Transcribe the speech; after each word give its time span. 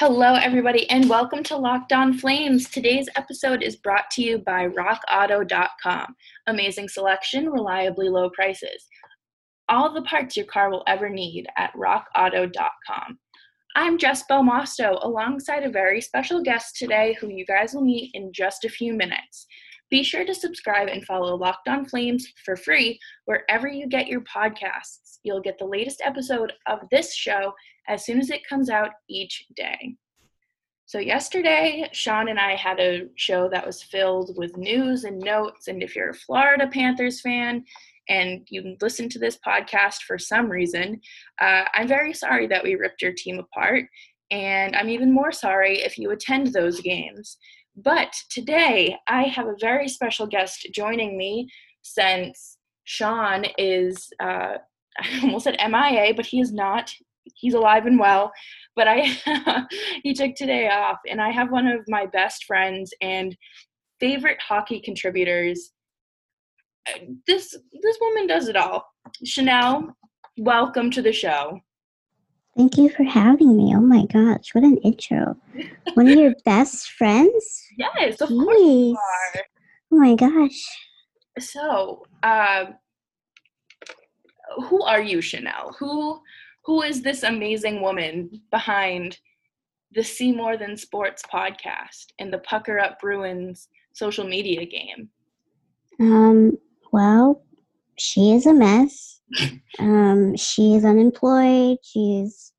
Hello, 0.00 0.32
everybody, 0.32 0.88
and 0.88 1.10
welcome 1.10 1.42
to 1.42 1.58
Locked 1.58 1.92
On 1.92 2.14
Flames. 2.14 2.70
Today's 2.70 3.06
episode 3.16 3.62
is 3.62 3.76
brought 3.76 4.10
to 4.12 4.22
you 4.22 4.38
by 4.38 4.66
RockAuto.com. 4.66 6.16
Amazing 6.46 6.88
selection, 6.88 7.50
reliably 7.50 8.08
low 8.08 8.30
prices. 8.30 8.86
All 9.68 9.92
the 9.92 10.00
parts 10.00 10.38
your 10.38 10.46
car 10.46 10.70
will 10.70 10.84
ever 10.86 11.10
need 11.10 11.48
at 11.58 11.74
RockAuto.com. 11.74 13.18
I'm 13.76 13.98
Jess 13.98 14.24
Belmosto, 14.26 15.04
alongside 15.04 15.64
a 15.64 15.70
very 15.70 16.00
special 16.00 16.42
guest 16.42 16.76
today 16.76 17.14
who 17.20 17.28
you 17.28 17.44
guys 17.44 17.74
will 17.74 17.84
meet 17.84 18.10
in 18.14 18.32
just 18.32 18.64
a 18.64 18.70
few 18.70 18.94
minutes. 18.94 19.46
Be 19.90 20.04
sure 20.04 20.24
to 20.24 20.34
subscribe 20.34 20.88
and 20.88 21.04
follow 21.04 21.36
Locked 21.36 21.66
On 21.66 21.84
Flames 21.84 22.32
for 22.44 22.54
free 22.56 22.98
wherever 23.24 23.66
you 23.66 23.88
get 23.88 24.06
your 24.06 24.20
podcasts. 24.20 25.18
You'll 25.24 25.40
get 25.40 25.58
the 25.58 25.64
latest 25.64 26.00
episode 26.04 26.52
of 26.68 26.78
this 26.92 27.12
show 27.14 27.52
as 27.88 28.04
soon 28.04 28.20
as 28.20 28.30
it 28.30 28.46
comes 28.48 28.70
out 28.70 28.90
each 29.08 29.46
day. 29.56 29.96
So, 30.86 30.98
yesterday, 30.98 31.88
Sean 31.92 32.28
and 32.28 32.38
I 32.38 32.54
had 32.54 32.80
a 32.80 33.08
show 33.16 33.48
that 33.50 33.66
was 33.66 33.82
filled 33.82 34.36
with 34.36 34.56
news 34.56 35.04
and 35.04 35.18
notes. 35.18 35.68
And 35.68 35.82
if 35.82 35.94
you're 35.94 36.10
a 36.10 36.14
Florida 36.14 36.68
Panthers 36.68 37.20
fan 37.20 37.64
and 38.08 38.46
you 38.48 38.76
listen 38.80 39.08
to 39.10 39.18
this 39.18 39.38
podcast 39.44 40.02
for 40.06 40.18
some 40.18 40.48
reason, 40.48 41.00
uh, 41.40 41.64
I'm 41.74 41.86
very 41.86 42.12
sorry 42.12 42.46
that 42.48 42.64
we 42.64 42.74
ripped 42.74 43.02
your 43.02 43.12
team 43.12 43.38
apart. 43.38 43.86
And 44.32 44.74
I'm 44.76 44.88
even 44.88 45.12
more 45.12 45.32
sorry 45.32 45.80
if 45.80 45.98
you 45.98 46.10
attend 46.10 46.52
those 46.52 46.80
games. 46.80 47.38
But 47.76 48.14
today, 48.30 48.96
I 49.06 49.22
have 49.24 49.46
a 49.46 49.54
very 49.60 49.88
special 49.88 50.26
guest 50.26 50.66
joining 50.74 51.16
me 51.16 51.48
since 51.82 52.58
Sean 52.84 53.44
is, 53.58 54.08
uh, 54.20 54.54
I 54.98 55.20
almost 55.22 55.44
said 55.44 55.56
MIA, 55.58 56.14
but 56.14 56.26
he 56.26 56.40
is 56.40 56.52
not. 56.52 56.92
He's 57.36 57.54
alive 57.54 57.86
and 57.86 57.98
well. 57.98 58.32
But 58.74 58.88
I, 58.88 59.66
he 60.02 60.14
took 60.14 60.34
today 60.34 60.68
off, 60.68 60.98
and 61.08 61.20
I 61.20 61.30
have 61.30 61.50
one 61.50 61.66
of 61.66 61.80
my 61.88 62.06
best 62.06 62.44
friends 62.44 62.92
and 63.00 63.36
favorite 64.00 64.38
hockey 64.40 64.80
contributors. 64.80 65.72
This 67.26 67.56
this 67.82 67.98
woman 68.00 68.26
does 68.26 68.48
it 68.48 68.56
all. 68.56 68.84
Chanel, 69.24 69.96
welcome 70.38 70.90
to 70.90 71.02
the 71.02 71.12
show. 71.12 71.60
Thank 72.56 72.76
you 72.76 72.90
for 72.90 73.04
having 73.04 73.56
me. 73.56 73.74
Oh 73.74 73.80
my 73.80 74.06
gosh, 74.06 74.54
what 74.54 74.64
an 74.64 74.76
intro. 74.78 75.36
One 75.94 76.08
of 76.08 76.18
your 76.18 76.34
best 76.44 76.90
friends? 76.92 77.66
Yes, 77.76 78.20
of 78.20 78.28
Jeez. 78.28 78.44
course 78.44 78.60
you 78.60 78.96
are. 78.96 79.42
Oh 79.92 79.96
my 79.96 80.14
gosh. 80.14 80.78
So, 81.38 82.04
uh, 82.22 82.66
who 84.64 84.82
are 84.82 85.00
you, 85.00 85.20
Chanel? 85.20 85.74
Who 85.78 86.20
who 86.64 86.82
is 86.82 87.02
this 87.02 87.22
amazing 87.22 87.80
woman 87.80 88.42
behind 88.50 89.18
the 89.92 90.04
See 90.04 90.32
More 90.32 90.56
Than 90.56 90.76
Sports 90.76 91.22
podcast 91.32 92.12
and 92.18 92.32
the 92.32 92.38
Pucker 92.38 92.78
Up 92.78 93.00
Bruins 93.00 93.68
social 93.92 94.26
media 94.26 94.66
game? 94.66 95.08
Um, 95.98 96.58
well, 96.92 97.42
she 97.96 98.32
is 98.32 98.46
a 98.46 98.52
mess 98.54 99.19
um, 99.78 100.36
she's 100.36 100.84
unemployed. 100.84 101.78
She's 101.82 102.52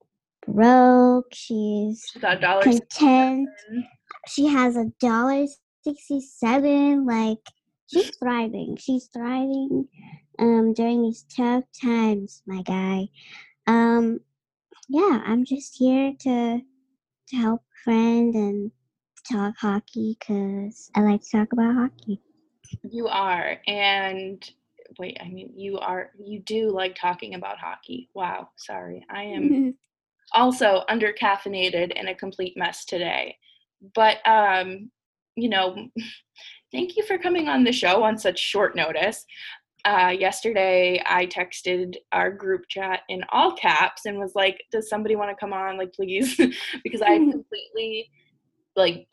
broke. 0.48 1.34
She's 1.34 2.06
content. 2.20 3.50
She 4.28 4.48
has 4.48 4.76
a 4.78 4.86
dollar 5.00 5.46
sixty-seven. 5.84 7.06
Like 7.06 7.40
she's 7.88 8.12
thriving. 8.18 8.78
She's 8.78 9.10
thriving 9.14 9.88
um, 10.40 10.74
during 10.74 11.04
these 11.04 11.26
tough 11.36 11.64
times, 11.82 12.42
my 12.46 12.62
guy. 12.62 13.08
Um, 13.68 14.20
yeah, 14.90 15.22
I'm 15.26 15.46
just 15.46 15.78
here 15.78 16.14
to 16.22 16.62
to 17.30 17.36
help 17.36 17.62
a 17.62 17.84
friend 17.84 18.34
and 18.36 18.72
talk 19.32 19.56
hockey 19.58 20.18
because 20.20 20.90
I 20.96 21.02
like 21.02 21.22
to 21.22 21.38
talk 21.38 21.54
about 21.54 21.76
hockey. 21.76 22.22
You 22.90 23.08
are, 23.08 23.58
and 23.68 24.44
wait, 25.00 25.18
I 25.22 25.30
mean, 25.30 25.52
you 25.56 25.78
are, 25.80 26.12
you 26.20 26.40
do 26.40 26.70
like 26.70 26.96
talking 26.96 27.36
about 27.36 27.58
hockey. 27.58 28.10
Wow, 28.14 28.50
sorry. 28.58 29.06
I 29.10 29.24
am 29.24 29.76
also 30.34 30.84
under 30.90 31.14
caffeinated 31.14 31.92
and 31.96 32.10
a 32.10 32.16
complete 32.16 32.58
mess 32.58 32.86
today. 32.86 33.38
But, 33.96 34.26
um, 34.28 34.92
you 35.36 35.50
know, 35.50 35.88
thank 36.72 36.96
you 36.96 37.04
for 37.06 37.18
coming 37.18 37.48
on 37.48 37.64
the 37.64 37.72
show 37.72 38.04
on 38.04 38.18
such 38.18 38.40
short 38.40 38.76
notice. 38.76 39.26
Uh, 39.84 40.14
yesterday, 40.18 41.02
I 41.08 41.26
texted 41.26 41.96
our 42.12 42.30
group 42.32 42.66
chat 42.70 43.02
in 43.10 43.24
all 43.30 43.56
caps 43.56 44.06
and 44.06 44.20
was 44.20 44.36
like, 44.36 44.64
"Does 44.72 44.88
somebody 44.88 45.16
want 45.16 45.32
to 45.32 45.36
come 45.36 45.54
on? 45.54 45.76
Like, 45.76 45.92
please," 45.92 46.36
because 46.84 47.02
I 47.02 47.18
completely 47.18 48.12
like 48.76 49.08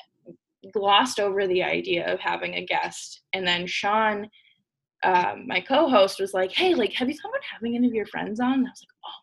glossed 0.72 1.20
over 1.20 1.46
the 1.46 1.62
idea 1.62 2.12
of 2.12 2.20
having 2.20 2.54
a 2.54 2.66
guest. 2.66 3.22
And 3.32 3.46
then 3.46 3.66
Sean 3.66 4.28
um, 5.04 5.46
my 5.46 5.60
co-host 5.60 6.20
was 6.20 6.34
like, 6.34 6.52
"Hey, 6.52 6.74
like, 6.74 6.92
have 6.94 7.08
you 7.08 7.14
thought 7.14 7.30
about 7.30 7.42
having 7.52 7.76
any 7.76 7.86
of 7.86 7.94
your 7.94 8.06
friends 8.06 8.40
on?" 8.40 8.52
And 8.54 8.66
I 8.66 8.70
was 8.70 8.82
like, 8.82 8.96
"Oh 9.04 9.20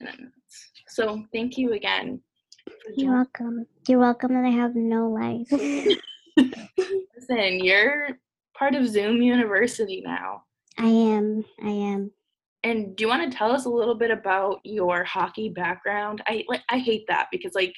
my 0.00 0.06
god!" 0.06 0.08
And 0.08 0.08
then, 0.08 0.32
so 0.88 1.24
thank 1.32 1.56
you 1.56 1.72
again. 1.72 2.20
You're 2.96 3.14
welcome. 3.14 3.66
You're 3.88 4.00
welcome 4.00 4.34
that 4.34 4.44
I 4.44 4.50
have 4.50 4.74
no 4.74 5.08
life. 5.08 5.50
Listen, 6.36 7.64
you're 7.64 8.18
part 8.56 8.74
of 8.74 8.88
Zoom 8.88 9.22
University 9.22 10.02
now. 10.04 10.42
I 10.78 10.86
am. 10.86 11.44
I 11.62 11.70
am. 11.70 12.10
And 12.62 12.94
do 12.94 13.04
you 13.04 13.08
want 13.08 13.30
to 13.30 13.36
tell 13.36 13.52
us 13.52 13.64
a 13.64 13.70
little 13.70 13.94
bit 13.94 14.10
about 14.10 14.60
your 14.64 15.02
hockey 15.04 15.48
background? 15.48 16.22
I 16.26 16.44
like 16.48 16.62
I 16.68 16.78
hate 16.78 17.04
that 17.08 17.28
because 17.32 17.54
like 17.54 17.74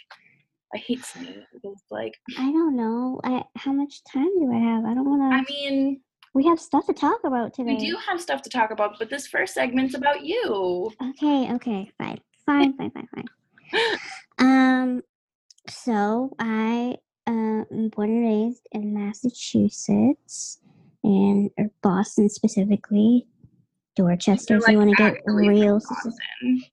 I 0.74 0.78
hate 0.78 1.04
saying 1.04 1.44
because 1.52 1.82
like 1.90 2.14
I 2.38 2.50
don't 2.50 2.76
know. 2.76 3.20
I 3.22 3.44
how 3.56 3.72
much 3.72 4.02
time 4.12 4.30
do 4.40 4.52
I 4.52 4.58
have? 4.58 4.84
I 4.84 4.94
don't 4.94 5.08
want 5.08 5.22
to. 5.22 5.36
I 5.36 5.42
mean, 5.48 6.00
we 6.34 6.46
have 6.46 6.60
stuff 6.60 6.86
to 6.86 6.94
talk 6.94 7.20
about 7.24 7.54
today. 7.54 7.74
We 7.74 7.90
do 7.90 7.96
have 8.08 8.20
stuff 8.20 8.42
to 8.42 8.50
talk 8.50 8.70
about, 8.70 8.98
but 8.98 9.10
this 9.10 9.26
first 9.26 9.54
segment's 9.54 9.94
about 9.94 10.24
you. 10.24 10.90
Okay, 11.10 11.52
okay, 11.54 11.90
fine. 11.98 12.18
Fine, 12.44 12.76
fine, 12.76 12.90
fine, 12.90 13.06
fine. 13.14 13.98
um 14.38 15.02
so 15.68 16.34
I 16.40 16.96
uh, 17.28 17.30
am 17.30 17.88
born 17.94 18.10
and 18.10 18.24
raised 18.24 18.66
in 18.72 18.92
Massachusetts 18.92 20.58
and 21.04 21.50
or 21.56 21.70
Boston 21.84 22.28
specifically. 22.28 23.28
Dorchester, 23.94 24.56
if 24.56 24.68
you 24.68 24.78
want 24.78 24.90
to 24.90 24.96
get 24.96 25.18
real. 25.26 25.80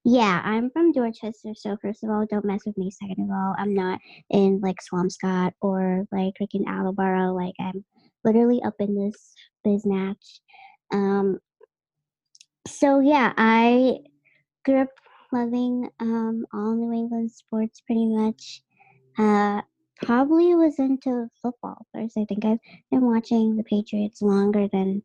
Yeah, 0.05 0.41
I'm 0.43 0.69
from 0.71 0.91
Dorchester, 0.91 1.51
so 1.53 1.77
first 1.81 2.03
of 2.03 2.09
all, 2.09 2.25
don't 2.29 2.45
mess 2.45 2.61
with 2.65 2.77
me. 2.77 2.91
Second 2.91 3.25
of 3.25 3.31
all, 3.31 3.55
I'm 3.57 3.73
not 3.73 3.99
in 4.29 4.61
like 4.61 4.77
Swampscott 4.77 5.51
or 5.61 6.05
like 6.11 6.33
freaking 6.41 6.67
Attleboro. 6.67 7.33
Like 7.33 7.55
I'm 7.59 7.83
literally 8.23 8.61
up 8.63 8.75
in 8.79 8.95
this 8.95 9.33
biznatch. 9.65 10.39
Um, 10.93 11.39
so 12.67 12.99
yeah, 12.99 13.33
I 13.37 13.97
grew 14.63 14.81
up 14.81 14.89
loving 15.31 15.89
um, 15.99 16.45
all 16.53 16.75
New 16.75 16.93
England 16.93 17.31
sports 17.31 17.81
pretty 17.81 18.07
much. 18.07 18.61
Uh, 19.17 19.61
probably 20.01 20.55
was 20.55 20.79
into 20.79 21.27
football 21.41 21.85
first. 21.93 22.17
I 22.17 22.25
think 22.25 22.45
I've 22.45 22.59
been 22.91 23.05
watching 23.05 23.57
the 23.57 23.63
Patriots 23.63 24.21
longer 24.21 24.67
than 24.71 25.03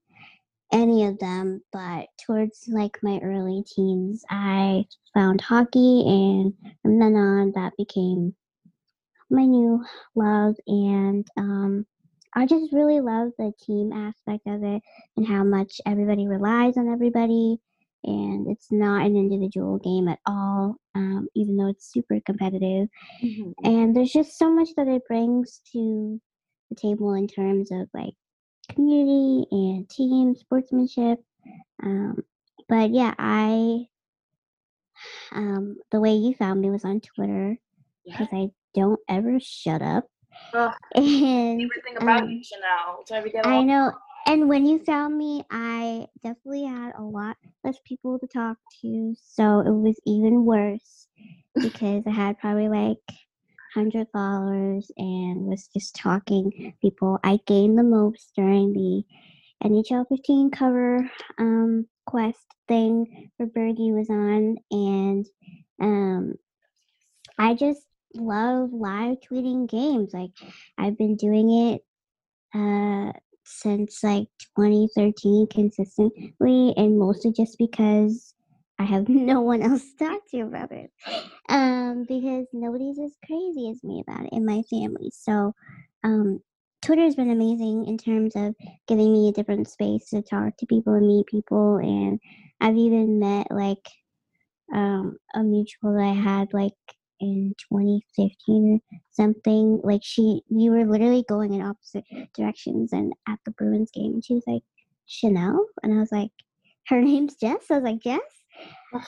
any 0.74 1.06
of 1.06 1.18
them, 1.20 1.62
but 1.72 2.06
towards 2.26 2.68
like 2.68 2.98
my 3.02 3.20
early 3.22 3.62
teens, 3.66 4.24
I 4.28 4.84
found 5.14 5.40
hockey, 5.40 6.02
and 6.06 6.52
from 6.82 6.98
then 6.98 7.14
on, 7.14 7.52
that 7.54 7.72
became 7.78 8.34
my 9.30 9.44
new 9.44 9.82
love. 10.14 10.56
And 10.66 11.26
um, 11.36 11.86
I 12.34 12.46
just 12.46 12.72
really 12.72 13.00
love 13.00 13.30
the 13.38 13.52
team 13.64 13.92
aspect 13.92 14.46
of 14.46 14.64
it 14.64 14.82
and 15.16 15.26
how 15.26 15.44
much 15.44 15.80
everybody 15.86 16.26
relies 16.26 16.76
on 16.76 16.92
everybody. 16.92 17.58
And 18.02 18.48
it's 18.50 18.70
not 18.70 19.06
an 19.06 19.16
individual 19.16 19.78
game 19.78 20.08
at 20.08 20.18
all, 20.26 20.76
um, 20.94 21.26
even 21.34 21.56
though 21.56 21.68
it's 21.68 21.90
super 21.90 22.20
competitive. 22.26 22.88
Mm-hmm. 23.22 23.52
And 23.64 23.96
there's 23.96 24.12
just 24.12 24.38
so 24.38 24.52
much 24.52 24.68
that 24.76 24.88
it 24.88 25.02
brings 25.08 25.62
to 25.72 26.20
the 26.68 26.76
table 26.76 27.14
in 27.14 27.26
terms 27.28 27.70
of 27.70 27.88
like 27.94 28.14
community 28.66 29.46
and 29.50 29.88
team 29.88 30.34
sportsmanship. 30.34 31.18
Um, 31.82 32.24
but 32.68 32.90
yeah, 32.90 33.14
I 33.18 33.86
um, 35.32 35.76
the 35.90 36.00
way 36.00 36.14
you 36.14 36.34
found 36.34 36.60
me 36.60 36.70
was 36.70 36.84
on 36.84 37.00
Twitter 37.00 37.56
because 38.04 38.28
yeah. 38.32 38.38
I 38.38 38.48
don't 38.74 39.00
ever 39.08 39.38
shut 39.40 39.82
up. 39.82 40.04
Oh, 40.52 40.72
and 40.94 41.60
everything 41.60 41.96
about 41.96 42.22
um, 42.22 42.30
you, 42.30 42.42
Chanel. 42.42 43.04
So 43.06 43.48
I 43.48 43.62
know. 43.62 43.92
And 44.26 44.48
when 44.48 44.64
you 44.64 44.82
found 44.84 45.18
me, 45.18 45.44
I 45.50 46.06
definitely 46.22 46.64
had 46.64 46.92
a 46.96 47.02
lot 47.02 47.36
less 47.62 47.76
people 47.84 48.18
to 48.18 48.26
talk 48.26 48.56
to, 48.80 49.14
so 49.22 49.60
it 49.60 49.70
was 49.70 50.00
even 50.06 50.46
worse 50.46 51.08
because 51.54 52.04
I 52.06 52.10
had 52.10 52.38
probably 52.38 52.68
like 52.68 52.98
hundred 53.74 54.06
followers 54.12 54.90
and 54.96 55.46
was 55.46 55.68
just 55.74 55.96
talking 55.96 56.74
people. 56.80 57.18
I 57.24 57.40
gained 57.46 57.78
the 57.78 57.82
most 57.82 58.32
during 58.36 58.72
the 58.72 59.02
NHL 59.64 60.06
15 60.08 60.50
cover 60.50 61.10
um, 61.38 61.86
quest 62.06 62.44
thing 62.68 63.30
where 63.36 63.48
Bergie 63.48 63.94
was 63.94 64.10
on, 64.10 64.56
and 64.70 65.26
um, 65.80 66.34
I 67.38 67.54
just 67.54 67.82
love 68.14 68.72
live 68.72 69.16
tweeting 69.28 69.68
games. 69.68 70.14
Like 70.14 70.30
I've 70.78 70.96
been 70.96 71.16
doing 71.16 71.50
it 71.50 71.82
uh 72.54 73.12
since 73.44 74.02
like 74.02 74.28
2013 74.56 75.46
consistently 75.48 76.72
and 76.76 76.98
mostly 76.98 77.32
just 77.32 77.58
because 77.58 78.34
I 78.78 78.84
have 78.84 79.08
no 79.08 79.40
one 79.40 79.62
else 79.62 79.82
to 79.98 80.04
talk 80.04 80.20
to 80.30 80.40
about 80.40 80.72
it. 80.72 80.90
Um 81.48 82.04
because 82.08 82.46
nobody's 82.52 82.98
as 82.98 83.16
crazy 83.26 83.70
as 83.70 83.82
me 83.84 84.02
about 84.06 84.26
it 84.26 84.32
in 84.32 84.44
my 84.46 84.62
family. 84.70 85.10
So 85.12 85.52
um 86.02 86.40
Twitter 86.82 87.02
has 87.02 87.14
been 87.14 87.30
amazing 87.30 87.86
in 87.86 87.96
terms 87.96 88.36
of 88.36 88.54
giving 88.86 89.12
me 89.12 89.28
a 89.28 89.32
different 89.32 89.68
space 89.68 90.10
to 90.10 90.22
talk 90.22 90.56
to 90.58 90.66
people 90.66 90.94
and 90.94 91.06
meet 91.06 91.26
people 91.26 91.76
and 91.76 92.20
I've 92.60 92.76
even 92.76 93.18
met 93.18 93.48
like 93.50 93.88
um 94.74 95.16
a 95.34 95.42
mutual 95.42 95.94
that 95.94 96.02
I 96.04 96.14
had 96.14 96.52
like 96.52 96.74
in 97.20 97.54
2015 97.72 98.80
or 98.90 98.96
something. 99.10 99.80
Like 99.82 100.02
she, 100.04 100.42
we 100.50 100.70
were 100.70 100.84
literally 100.84 101.24
going 101.28 101.54
in 101.54 101.62
opposite 101.62 102.04
directions, 102.36 102.92
and 102.92 103.12
at 103.28 103.38
the 103.44 103.52
Bruins 103.52 103.90
game, 103.92 104.14
and 104.14 104.24
she 104.24 104.34
was 104.34 104.44
like, 104.46 104.62
Chanel, 105.06 105.66
and 105.82 105.94
I 105.94 105.98
was 105.98 106.12
like, 106.12 106.30
her 106.88 107.00
name's 107.02 107.36
Jess. 107.36 107.70
I 107.70 107.74
was 107.74 107.84
like, 107.84 108.00
Jess. 108.02 108.20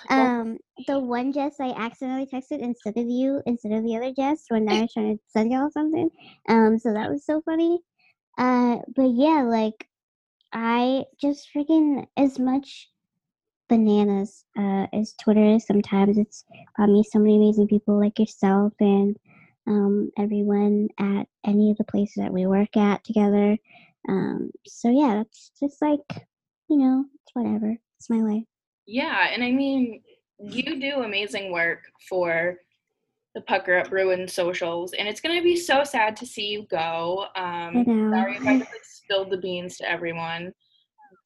Um, 0.09 0.59
the 0.87 0.99
one 0.99 1.33
Jess 1.33 1.57
I 1.61 1.71
accidentally 1.71 2.27
texted 2.27 2.61
instead 2.61 2.97
of 2.97 3.07
you, 3.09 3.43
instead 3.47 3.73
of 3.73 3.85
the 3.85 3.97
other 3.97 4.13
Jess, 4.13 4.45
when 4.49 4.69
I 4.69 4.83
was 4.83 4.93
trying 4.93 5.17
to 5.17 5.23
send 5.29 5.53
y'all 5.53 5.71
something. 5.71 6.11
Um, 6.49 6.79
so 6.79 6.93
that 6.93 7.11
was 7.11 7.25
so 7.25 7.41
funny. 7.43 7.81
Uh, 8.39 8.79
but 8.95 9.11
yeah, 9.15 9.43
like 9.43 9.89
I 10.53 11.05
just 11.21 11.49
freaking 11.55 12.07
as 12.17 12.39
much 12.39 12.91
bananas 13.69 14.45
uh, 14.59 14.87
as 14.93 15.15
Twitter 15.21 15.45
is. 15.45 15.67
Sometimes 15.67 16.19
it's 16.19 16.45
brought 16.77 16.91
me 16.91 17.03
so 17.03 17.19
many 17.19 17.37
amazing 17.37 17.69
people 17.69 17.99
like 17.99 18.19
yourself 18.19 18.73
and 18.81 19.17
um, 19.67 20.11
everyone 20.19 20.89
at 20.99 21.27
any 21.45 21.71
of 21.71 21.79
the 21.79 21.85
places 21.85 22.15
that 22.17 22.33
we 22.33 22.47
work 22.47 22.77
at 22.77 23.05
together. 23.05 23.57
Um, 24.09 24.51
so 24.67 24.89
yeah, 24.91 25.21
it's 25.23 25.51
just 25.61 25.83
like 25.83 26.27
you 26.69 26.79
know, 26.79 27.05
it's 27.23 27.35
whatever. 27.35 27.77
It's 27.99 28.11
my 28.11 28.21
life. 28.21 28.45
Yeah, 28.87 29.29
and 29.33 29.43
I 29.43 29.51
mean, 29.51 30.03
you 30.39 30.81
do 30.81 31.03
amazing 31.03 31.53
work 31.53 31.83
for 32.09 32.59
the 33.35 33.41
Pucker 33.43 33.79
Up 33.79 33.91
Bruin 33.91 34.29
socials, 34.29 34.93
and 34.93 35.09
it's 35.09 35.21
gonna 35.21 35.43
be 35.43 35.57
so 35.57 35.85
sad 35.85 36.17
to 36.17 36.27
see 36.27 36.47
you 36.47 36.67
go. 36.71 37.27
Um, 37.37 37.77
I 37.77 37.85
know. 37.87 38.11
Sorry 38.11 38.37
if 38.37 38.47
I 38.47 38.67
spilled 38.83 39.31
the 39.31 39.39
beans 39.39 39.77
to 39.79 39.91
everyone, 39.91 40.53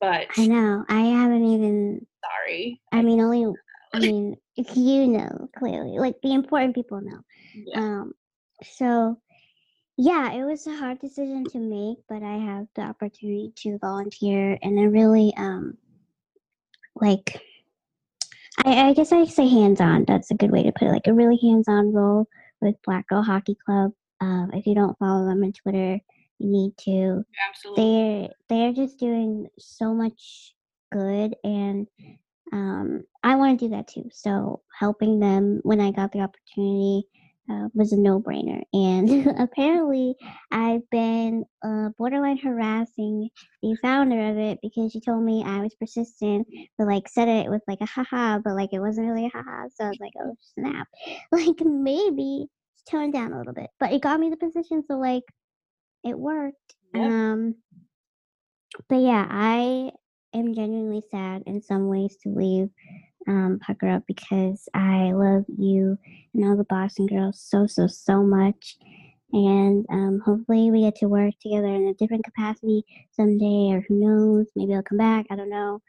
but 0.00 0.26
I 0.36 0.46
know 0.46 0.84
I 0.88 1.00
haven't 1.00 1.44
even. 1.44 2.06
Sorry. 2.24 2.80
I 2.92 3.02
mean, 3.02 3.20
only. 3.20 3.46
I 3.92 3.98
mean, 4.00 4.36
you 4.56 5.06
know 5.06 5.48
clearly, 5.56 5.98
like 5.98 6.16
the 6.22 6.32
important 6.32 6.74
people 6.74 7.00
know. 7.00 7.20
Yeah. 7.54 7.78
Um, 7.78 8.12
so 8.62 9.18
yeah, 9.96 10.32
it 10.32 10.44
was 10.44 10.66
a 10.66 10.76
hard 10.76 10.98
decision 10.98 11.44
to 11.50 11.58
make, 11.58 11.98
but 12.08 12.22
I 12.22 12.36
have 12.38 12.66
the 12.74 12.82
opportunity 12.82 13.52
to 13.56 13.78
volunteer 13.78 14.58
and 14.62 14.80
I 14.80 14.84
really 14.84 15.34
um 15.36 15.76
like 16.94 17.42
I, 18.64 18.88
I 18.88 18.92
guess 18.92 19.12
I 19.12 19.24
say 19.24 19.48
hands 19.48 19.80
on. 19.80 20.04
That's 20.06 20.30
a 20.30 20.34
good 20.34 20.50
way 20.50 20.62
to 20.62 20.72
put 20.72 20.88
it. 20.88 20.92
Like 20.92 21.06
a 21.06 21.14
really 21.14 21.38
hands 21.40 21.68
on 21.68 21.92
role 21.92 22.28
with 22.60 22.76
Black 22.84 23.08
Girl 23.08 23.22
Hockey 23.22 23.56
Club. 23.64 23.92
Um, 24.20 24.50
if 24.52 24.66
you 24.66 24.74
don't 24.74 24.98
follow 24.98 25.26
them 25.26 25.42
on 25.42 25.52
Twitter, 25.52 25.98
you 26.38 26.48
need 26.48 26.76
to. 26.84 27.24
Absolutely. 27.48 27.84
They're 27.84 28.28
they're 28.48 28.72
just 28.72 28.98
doing 28.98 29.46
so 29.58 29.94
much 29.94 30.54
good 30.92 31.36
and 31.44 31.86
um, 32.52 33.04
I 33.22 33.36
want 33.36 33.58
to 33.58 33.66
do 33.66 33.70
that 33.76 33.88
too. 33.88 34.08
So 34.12 34.62
helping 34.78 35.20
them 35.20 35.60
when 35.62 35.80
I 35.80 35.92
got 35.92 36.12
the 36.12 36.20
opportunity 36.20 37.04
uh, 37.50 37.68
was 37.74 37.92
a 37.92 37.96
no-brainer. 37.96 38.62
And 38.72 39.26
apparently, 39.40 40.14
I've 40.50 40.88
been 40.90 41.44
uh, 41.64 41.88
borderline 41.98 42.38
harassing 42.38 43.28
the 43.62 43.76
founder 43.82 44.30
of 44.30 44.38
it 44.38 44.58
because 44.62 44.92
she 44.92 45.00
told 45.00 45.24
me 45.24 45.42
I 45.44 45.60
was 45.60 45.74
persistent, 45.74 46.46
but 46.78 46.86
like 46.86 47.08
said 47.08 47.28
it 47.28 47.50
with 47.50 47.62
like 47.66 47.80
a 47.80 47.86
haha, 47.86 48.38
but 48.38 48.54
like 48.54 48.70
it 48.72 48.80
wasn't 48.80 49.08
really 49.08 49.26
a 49.26 49.30
haha. 49.30 49.68
So 49.74 49.84
I 49.84 49.88
was 49.88 50.00
like, 50.00 50.12
oh 50.22 50.34
snap! 50.54 50.86
Like 51.32 51.60
maybe 51.60 52.46
tone 52.88 53.10
down 53.10 53.32
a 53.32 53.38
little 53.38 53.54
bit, 53.54 53.70
but 53.78 53.92
it 53.92 54.02
got 54.02 54.20
me 54.20 54.30
the 54.30 54.36
position, 54.36 54.82
so 54.86 54.94
like 54.94 55.24
it 56.04 56.18
worked. 56.18 56.56
Yeah. 56.94 57.06
Um, 57.06 57.54
but 58.88 58.96
yeah, 58.96 59.26
I 59.28 59.90
am 60.34 60.54
genuinely 60.54 61.02
sad 61.10 61.42
in 61.46 61.62
some 61.62 61.88
ways 61.88 62.16
to 62.22 62.28
leave 62.30 62.68
um, 63.28 63.58
Pucker 63.64 63.88
Up 63.88 64.02
because 64.06 64.68
I 64.74 65.12
love 65.12 65.44
you 65.48 65.98
and 66.34 66.44
all 66.44 66.56
the 66.56 66.64
Boston 66.64 67.06
girls 67.06 67.40
so, 67.40 67.66
so, 67.66 67.86
so 67.86 68.22
much. 68.22 68.76
And 69.32 69.86
um, 69.90 70.20
hopefully 70.24 70.70
we 70.70 70.82
get 70.82 70.96
to 70.96 71.08
work 71.08 71.34
together 71.40 71.68
in 71.68 71.86
a 71.86 71.94
different 71.94 72.24
capacity 72.24 72.84
someday, 73.12 73.72
or 73.72 73.84
who 73.86 73.94
knows, 74.00 74.46
maybe 74.56 74.74
I'll 74.74 74.82
come 74.82 74.98
back. 74.98 75.26
I 75.30 75.36
don't 75.36 75.50
know. 75.50 75.80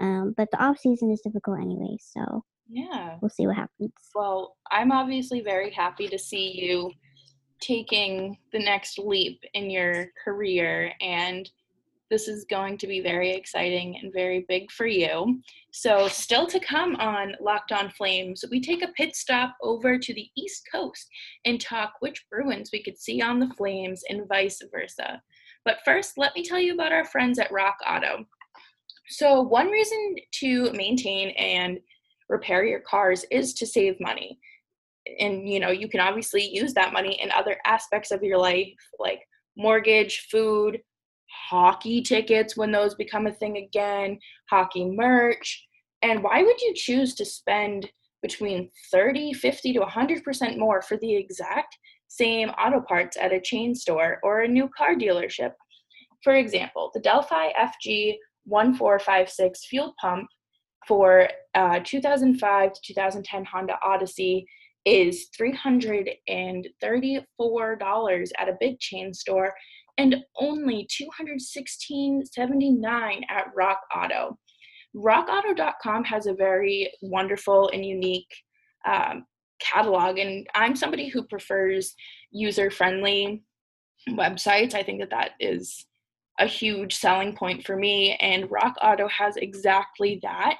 Um, 0.00 0.34
but 0.36 0.50
the 0.50 0.62
off 0.62 0.78
season 0.78 1.10
is 1.10 1.20
difficult 1.20 1.60
anyway, 1.60 1.96
so 2.00 2.44
yeah, 2.68 3.16
we'll 3.20 3.30
see 3.30 3.46
what 3.46 3.56
happens. 3.56 3.92
Well, 4.14 4.56
I'm 4.70 4.92
obviously 4.92 5.40
very 5.40 5.70
happy 5.70 6.08
to 6.08 6.18
see 6.18 6.52
you 6.60 6.92
taking 7.60 8.38
the 8.52 8.58
next 8.58 8.98
leap 8.98 9.42
in 9.54 9.70
your 9.70 10.06
career 10.24 10.92
and 11.00 11.50
this 12.10 12.26
is 12.26 12.44
going 12.50 12.76
to 12.78 12.86
be 12.86 13.00
very 13.00 13.30
exciting 13.30 13.96
and 14.02 14.12
very 14.12 14.44
big 14.48 14.70
for 14.72 14.86
you. 14.86 15.40
So, 15.72 16.08
still 16.08 16.46
to 16.48 16.58
come 16.58 16.96
on 16.96 17.36
Locked 17.40 17.72
On 17.72 17.88
Flames, 17.90 18.44
we 18.50 18.60
take 18.60 18.82
a 18.82 18.92
pit 18.96 19.14
stop 19.14 19.54
over 19.62 19.96
to 19.96 20.14
the 20.14 20.28
East 20.36 20.68
Coast 20.70 21.08
and 21.44 21.60
talk 21.60 21.92
which 22.00 22.26
Bruins 22.30 22.70
we 22.72 22.82
could 22.82 22.98
see 22.98 23.22
on 23.22 23.38
the 23.38 23.54
Flames 23.56 24.02
and 24.08 24.28
vice 24.28 24.60
versa. 24.72 25.22
But 25.64 25.78
first, 25.84 26.14
let 26.16 26.34
me 26.34 26.42
tell 26.42 26.58
you 26.58 26.74
about 26.74 26.92
our 26.92 27.04
friends 27.04 27.38
at 27.38 27.52
Rock 27.52 27.76
Auto. 27.88 28.24
So, 29.08 29.40
one 29.40 29.68
reason 29.68 30.16
to 30.40 30.72
maintain 30.72 31.30
and 31.30 31.78
repair 32.28 32.64
your 32.64 32.80
cars 32.80 33.24
is 33.30 33.54
to 33.54 33.66
save 33.66 34.00
money. 34.00 34.38
And 35.20 35.48
you 35.48 35.60
know, 35.60 35.70
you 35.70 35.88
can 35.88 36.00
obviously 36.00 36.48
use 36.48 36.74
that 36.74 36.92
money 36.92 37.20
in 37.22 37.30
other 37.30 37.56
aspects 37.66 38.10
of 38.10 38.22
your 38.22 38.38
life 38.38 38.68
like 38.98 39.20
mortgage, 39.56 40.26
food, 40.30 40.80
hockey 41.30 42.02
tickets 42.02 42.56
when 42.56 42.72
those 42.72 42.94
become 42.94 43.26
a 43.26 43.32
thing 43.32 43.56
again, 43.56 44.18
hockey 44.48 44.84
merch. 44.84 45.66
And 46.02 46.22
why 46.22 46.42
would 46.42 46.60
you 46.60 46.72
choose 46.74 47.14
to 47.16 47.24
spend 47.24 47.90
between 48.22 48.70
30, 48.90 49.32
50 49.32 49.72
to 49.74 49.80
100% 49.80 50.58
more 50.58 50.82
for 50.82 50.96
the 50.98 51.14
exact 51.14 51.76
same 52.08 52.50
auto 52.50 52.80
parts 52.80 53.16
at 53.16 53.32
a 53.32 53.40
chain 53.40 53.74
store 53.74 54.18
or 54.22 54.40
a 54.40 54.48
new 54.48 54.68
car 54.76 54.94
dealership? 54.94 55.52
For 56.22 56.34
example, 56.34 56.90
the 56.92 57.00
Delphi 57.00 57.50
FG 57.52 58.16
1456 58.44 59.66
fuel 59.66 59.94
pump 60.00 60.28
for 60.86 61.28
uh, 61.54 61.80
2005 61.84 62.72
to 62.72 62.80
2010 62.82 63.44
Honda 63.44 63.78
Odyssey 63.84 64.46
is 64.86 65.28
$334 65.38 68.30
at 68.38 68.48
a 68.48 68.56
big 68.58 68.80
chain 68.80 69.12
store 69.12 69.52
and 69.98 70.16
only 70.38 70.88
216.79 70.90 73.20
at 73.28 73.46
Rock 73.54 73.80
Auto. 73.94 74.38
RockAuto.com 74.96 76.04
has 76.04 76.26
a 76.26 76.34
very 76.34 76.92
wonderful 77.02 77.68
and 77.72 77.84
unique 77.84 78.32
um, 78.86 79.26
catalog, 79.60 80.18
and 80.18 80.46
I'm 80.54 80.74
somebody 80.74 81.08
who 81.08 81.22
prefers 81.24 81.94
user-friendly 82.30 83.42
websites. 84.10 84.74
I 84.74 84.82
think 84.82 85.00
that 85.00 85.10
that 85.10 85.32
is 85.38 85.84
a 86.38 86.46
huge 86.46 86.96
selling 86.96 87.36
point 87.36 87.64
for 87.64 87.76
me, 87.76 88.16
and 88.16 88.50
Rock 88.50 88.74
Auto 88.82 89.06
has 89.08 89.36
exactly 89.36 90.18
that. 90.22 90.56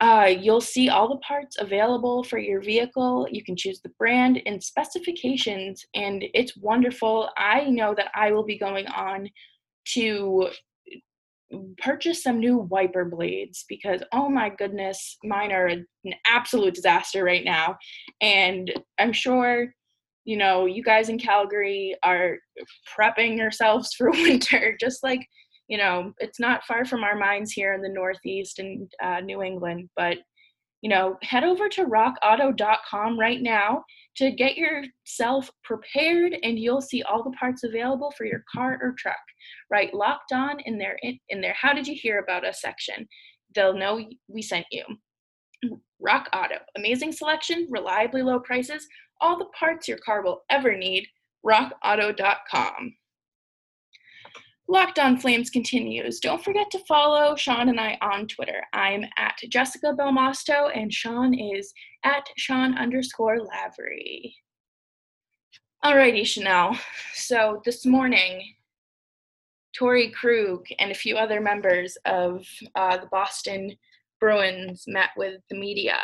Uh, 0.00 0.32
you'll 0.40 0.62
see 0.62 0.88
all 0.88 1.08
the 1.08 1.16
parts 1.16 1.58
available 1.58 2.24
for 2.24 2.38
your 2.38 2.62
vehicle. 2.62 3.28
You 3.30 3.44
can 3.44 3.54
choose 3.54 3.80
the 3.82 3.90
brand 3.98 4.40
and 4.46 4.62
specifications, 4.62 5.84
and 5.94 6.24
it's 6.32 6.56
wonderful. 6.56 7.28
I 7.36 7.64
know 7.64 7.94
that 7.94 8.10
I 8.14 8.32
will 8.32 8.44
be 8.44 8.58
going 8.58 8.86
on 8.86 9.28
to 9.88 10.48
purchase 11.78 12.22
some 12.22 12.38
new 12.38 12.58
wiper 12.58 13.04
blades 13.04 13.64
because, 13.68 14.02
oh 14.12 14.30
my 14.30 14.48
goodness, 14.48 15.18
mine 15.24 15.52
are 15.52 15.66
an 15.66 15.86
absolute 16.26 16.74
disaster 16.74 17.24
right 17.24 17.44
now. 17.44 17.76
And 18.20 18.72
I'm 18.98 19.12
sure, 19.12 19.74
you 20.24 20.36
know, 20.36 20.66
you 20.66 20.82
guys 20.82 21.08
in 21.08 21.18
Calgary 21.18 21.94
are 22.04 22.38
prepping 22.96 23.36
yourselves 23.36 23.92
for 23.98 24.10
winter, 24.10 24.76
just 24.80 25.02
like 25.02 25.26
you 25.70 25.78
know, 25.78 26.12
it's 26.18 26.40
not 26.40 26.64
far 26.64 26.84
from 26.84 27.04
our 27.04 27.16
minds 27.16 27.52
here 27.52 27.72
in 27.74 27.80
the 27.80 27.88
Northeast 27.88 28.58
and 28.58 28.92
uh, 29.02 29.20
New 29.20 29.40
England, 29.40 29.88
but 29.96 30.18
you 30.82 30.90
know, 30.90 31.16
head 31.22 31.44
over 31.44 31.68
to 31.68 31.84
rockauto.com 31.84 33.20
right 33.20 33.40
now 33.40 33.84
to 34.16 34.32
get 34.32 34.56
yourself 34.56 35.48
prepared 35.62 36.34
and 36.42 36.58
you'll 36.58 36.80
see 36.80 37.02
all 37.02 37.22
the 37.22 37.36
parts 37.38 37.62
available 37.62 38.12
for 38.16 38.24
your 38.24 38.42
car 38.52 38.78
or 38.82 38.94
truck. 38.98 39.16
Right, 39.70 39.94
locked 39.94 40.32
on 40.32 40.58
in 40.64 40.76
their 40.76 40.98
in, 41.28 41.40
their 41.40 41.54
how 41.54 41.72
did 41.72 41.86
you 41.86 41.94
hear 41.94 42.18
about 42.18 42.44
us 42.44 42.60
section. 42.60 43.06
They'll 43.54 43.76
know 43.76 44.04
we 44.26 44.42
sent 44.42 44.66
you. 44.72 44.84
Rock 46.00 46.28
Auto. 46.34 46.56
Amazing 46.76 47.12
selection, 47.12 47.68
reliably 47.70 48.22
low 48.22 48.40
prices, 48.40 48.88
all 49.20 49.38
the 49.38 49.50
parts 49.56 49.86
your 49.86 49.98
car 49.98 50.22
will 50.22 50.42
ever 50.50 50.76
need. 50.76 51.06
RockAuto.com. 51.46 52.94
Locked 54.70 55.00
on 55.00 55.18
Flames 55.18 55.50
continues. 55.50 56.20
Don't 56.20 56.44
forget 56.44 56.70
to 56.70 56.78
follow 56.86 57.34
Sean 57.34 57.68
and 57.70 57.80
I 57.80 57.98
on 58.00 58.28
Twitter. 58.28 58.62
I'm 58.72 59.02
at 59.18 59.36
Jessica 59.48 59.92
Belmosto 59.98 60.70
and 60.72 60.92
Sean 60.94 61.34
is 61.34 61.72
at 62.04 62.28
Sean 62.36 62.78
underscore 62.78 63.40
Lavery. 63.40 64.32
Alrighty, 65.84 66.24
Chanel. 66.24 66.78
So 67.14 67.60
this 67.64 67.84
morning, 67.84 68.44
Torey 69.76 70.12
Krug 70.12 70.64
and 70.78 70.92
a 70.92 70.94
few 70.94 71.16
other 71.16 71.40
members 71.40 71.98
of 72.04 72.46
uh, 72.76 72.96
the 72.98 73.08
Boston 73.10 73.72
Bruins 74.20 74.84
met 74.86 75.10
with 75.16 75.40
the 75.50 75.58
media. 75.58 75.98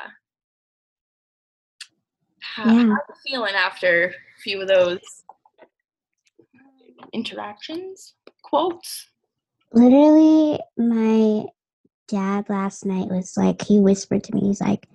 How, 2.43 2.65
Yeah. 2.65 2.73
how 2.73 2.81
are 2.81 2.85
you 2.85 3.15
feeling 3.29 3.55
after 3.55 4.07
a 4.09 4.41
few 4.43 4.61
of 4.61 4.67
those 4.67 4.99
interactions? 7.13 8.15
Quotes? 8.47 9.09
Literally, 9.73 10.61
my 10.79 11.47
dad 12.07 12.49
last 12.49 12.87
night 12.87 13.09
was 13.09 13.37
like, 13.37 13.61
he 13.61 13.81
whispered 13.81 14.23
to 14.23 14.35
me, 14.35 14.43
he's 14.43 14.61
like, 14.61 14.87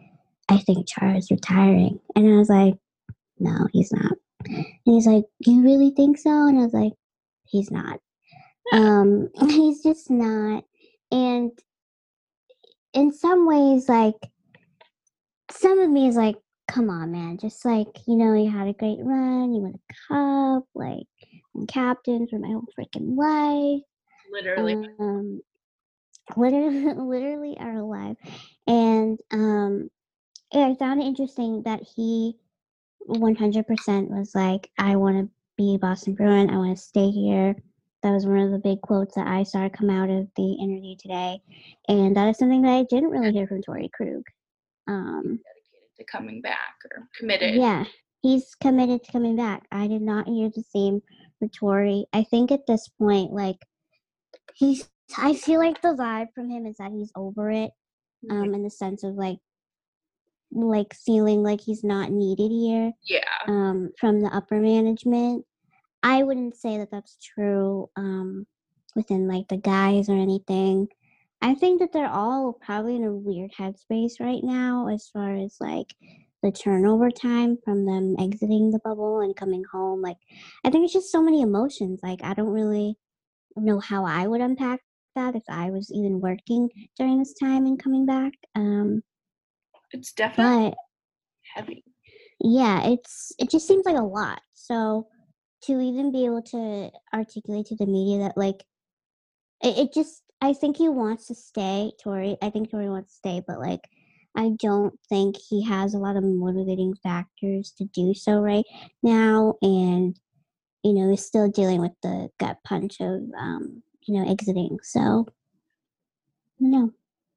I 0.47 0.57
think 0.59 0.87
Char 0.87 1.15
is 1.15 1.29
retiring. 1.29 1.99
And 2.15 2.27
I 2.27 2.37
was 2.37 2.47
like, 2.49 2.75
no, 3.39 3.67
he's 3.73 3.91
not. 3.91 4.13
And 4.45 4.65
he's 4.85 5.05
like, 5.05 5.25
you 5.39 5.63
really 5.63 5.91
think 5.91 6.17
so? 6.17 6.29
And 6.29 6.59
I 6.59 6.63
was 6.63 6.73
like, 6.73 6.93
he's 7.45 7.71
not. 7.71 7.99
Um, 8.73 9.27
he's 9.49 9.83
just 9.83 10.09
not. 10.09 10.63
And 11.11 11.51
in 12.93 13.11
some 13.11 13.45
ways, 13.45 13.89
like, 13.89 14.15
some 15.49 15.79
of 15.79 15.89
me 15.89 16.07
is 16.07 16.15
like, 16.15 16.37
come 16.69 16.89
on, 16.89 17.11
man. 17.11 17.37
Just 17.37 17.65
like, 17.65 17.87
you 18.07 18.15
know, 18.15 18.33
you 18.33 18.49
had 18.49 18.67
a 18.67 18.73
great 18.73 18.99
run, 19.01 19.53
you 19.53 19.61
won 19.61 19.73
a 19.75 19.93
cup, 20.07 20.63
like, 20.73 21.07
and 21.55 21.67
captain 21.67 22.27
for 22.27 22.39
my 22.39 22.47
whole 22.49 22.65
freaking 22.77 23.15
life 23.17 23.81
Literally. 24.31 24.87
um 24.99 25.41
literally 26.37 26.93
literally 26.95 27.57
are 27.59 27.77
alive 27.77 28.15
and 28.67 29.19
um 29.31 29.89
i 30.53 30.75
found 30.79 31.01
it 31.01 31.05
interesting 31.05 31.63
that 31.63 31.81
he 31.95 32.35
100% 33.09 34.09
was 34.09 34.35
like 34.35 34.69
i 34.77 34.95
want 34.95 35.17
to 35.17 35.29
be 35.57 35.77
boston 35.77 36.13
bruin 36.13 36.49
i 36.49 36.57
want 36.57 36.75
to 36.77 36.81
stay 36.81 37.09
here 37.09 37.55
that 38.03 38.11
was 38.11 38.25
one 38.25 38.39
of 38.39 38.51
the 38.51 38.59
big 38.59 38.79
quotes 38.81 39.15
that 39.15 39.27
i 39.27 39.43
saw 39.43 39.67
come 39.69 39.89
out 39.89 40.09
of 40.09 40.27
the 40.37 40.53
interview 40.53 40.95
today 40.99 41.39
and 41.87 42.15
that 42.15 42.29
is 42.29 42.37
something 42.37 42.61
that 42.61 42.71
i 42.71 42.83
didn't 42.89 43.09
really 43.09 43.31
hear 43.31 43.47
from 43.47 43.61
torey 43.61 43.89
krug 43.91 44.23
um 44.87 45.23
dedicated 45.23 45.81
to 45.97 46.03
coming 46.05 46.41
back 46.41 46.75
or 46.91 47.07
committed. 47.17 47.55
yeah, 47.55 47.85
he's 48.21 48.55
committed 48.55 49.03
to 49.03 49.11
coming 49.11 49.35
back. 49.35 49.65
I 49.71 49.87
did 49.87 50.01
not 50.01 50.27
hear 50.27 50.49
the 50.49 50.63
same 50.63 51.01
for 51.41 51.47
Torey. 51.47 52.05
I 52.13 52.23
think 52.23 52.51
at 52.51 52.67
this 52.67 52.87
point, 52.87 53.33
like 53.33 53.57
he's, 54.53 54.87
I 55.17 55.33
feel 55.33 55.59
like 55.59 55.81
the 55.81 55.95
vibe 55.95 56.27
from 56.35 56.49
him 56.49 56.65
is 56.65 56.77
that 56.77 56.91
he's 56.91 57.11
over 57.15 57.49
it, 57.49 57.71
um, 58.29 58.53
in 58.53 58.63
the 58.63 58.69
sense 58.69 59.03
of 59.03 59.15
like, 59.15 59.39
like 60.51 60.93
feeling 60.93 61.41
like 61.43 61.61
he's 61.61 61.83
not 61.83 62.11
needed 62.11 62.51
here, 62.51 62.91
yeah. 63.03 63.19
um, 63.47 63.89
from 63.97 64.21
the 64.21 64.27
upper 64.27 64.59
management. 64.59 65.45
I 66.03 66.23
wouldn't 66.23 66.55
say 66.55 66.77
that 66.77 66.91
that's 66.91 67.17
true, 67.17 67.89
um, 67.95 68.45
within 68.95 69.27
like 69.27 69.47
the 69.47 69.57
guys 69.57 70.09
or 70.09 70.15
anything. 70.15 70.87
I 71.41 71.55
think 71.55 71.79
that 71.79 71.91
they're 71.91 72.07
all 72.07 72.53
probably 72.53 72.97
in 72.97 73.03
a 73.03 73.11
weird 73.11 73.51
headspace 73.57 74.19
right 74.19 74.43
now 74.43 74.87
as 74.87 75.09
far 75.11 75.33
as 75.35 75.57
like 75.59 75.95
the 76.43 76.51
turnover 76.51 77.11
time 77.11 77.57
from 77.63 77.85
them 77.85 78.15
exiting 78.19 78.71
the 78.71 78.79
bubble 78.83 79.21
and 79.21 79.35
coming 79.35 79.63
home. 79.71 80.01
Like, 80.01 80.17
I 80.63 80.69
think 80.69 80.85
it's 80.85 80.93
just 80.93 81.11
so 81.11 81.21
many 81.21 81.41
emotions. 81.41 81.99
Like, 82.01 82.23
I 82.23 82.33
don't 82.33 82.47
really 82.49 82.95
know 83.55 83.79
how 83.79 84.05
I 84.05 84.27
would 84.27 84.41
unpack 84.41 84.79
that 85.15 85.35
if 85.35 85.43
I 85.49 85.69
was 85.69 85.91
even 85.93 86.19
working 86.21 86.69
during 86.97 87.19
this 87.19 87.33
time 87.33 87.65
and 87.65 87.81
coming 87.81 88.05
back. 88.05 88.33
Um, 88.55 89.03
It's 89.91 90.13
definitely 90.13 90.73
heavy. 91.53 91.83
yeah, 92.39 92.87
it's 92.87 93.31
it 93.37 93.49
just 93.49 93.67
seems 93.67 93.85
like 93.85 93.97
a 93.97 94.03
lot. 94.03 94.41
So 94.53 95.07
to 95.63 95.79
even 95.79 96.11
be 96.11 96.25
able 96.25 96.41
to 96.41 96.89
articulate 97.13 97.67
to 97.67 97.75
the 97.75 97.85
media 97.85 98.19
that 98.19 98.37
like 98.37 98.63
it, 99.61 99.77
it 99.77 99.93
just 99.93 100.23
I 100.41 100.53
think 100.53 100.77
he 100.77 100.89
wants 100.89 101.27
to 101.27 101.35
stay, 101.35 101.91
Torey. 102.03 102.37
I 102.41 102.49
think 102.49 102.71
Torey 102.71 102.89
wants 102.89 103.11
to 103.13 103.17
stay, 103.17 103.43
but 103.45 103.59
like 103.59 103.81
I 104.35 104.51
don't 104.59 104.97
think 105.09 105.35
he 105.37 105.63
has 105.65 105.93
a 105.93 105.99
lot 105.99 106.15
of 106.15 106.23
motivating 106.23 106.93
factors 107.03 107.71
to 107.77 107.85
do 107.85 108.13
so 108.13 108.39
right 108.39 108.65
now 109.03 109.55
and 109.61 110.17
you 110.83 110.93
know, 110.93 111.11
is 111.11 111.25
still 111.25 111.47
dealing 111.49 111.81
with 111.81 111.91
the 112.01 112.29
gut 112.39 112.57
punch 112.63 112.99
of 112.99 113.21
um, 113.37 113.83
you 114.05 114.19
know, 114.19 114.29
exiting. 114.29 114.79
So 114.83 115.27
no. 116.59 116.91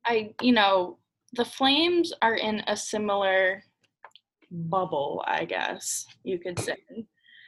I, 0.07 0.35
you 0.41 0.53
know, 0.53 0.99
the 1.35 1.45
Flames 1.45 2.13
are 2.23 2.35
in 2.35 2.63
a 2.67 2.77
similar 2.77 3.63
bubble, 4.51 5.25
I 5.27 5.45
guess 5.45 6.07
you 6.23 6.39
could 6.39 6.59
say. 6.59 6.77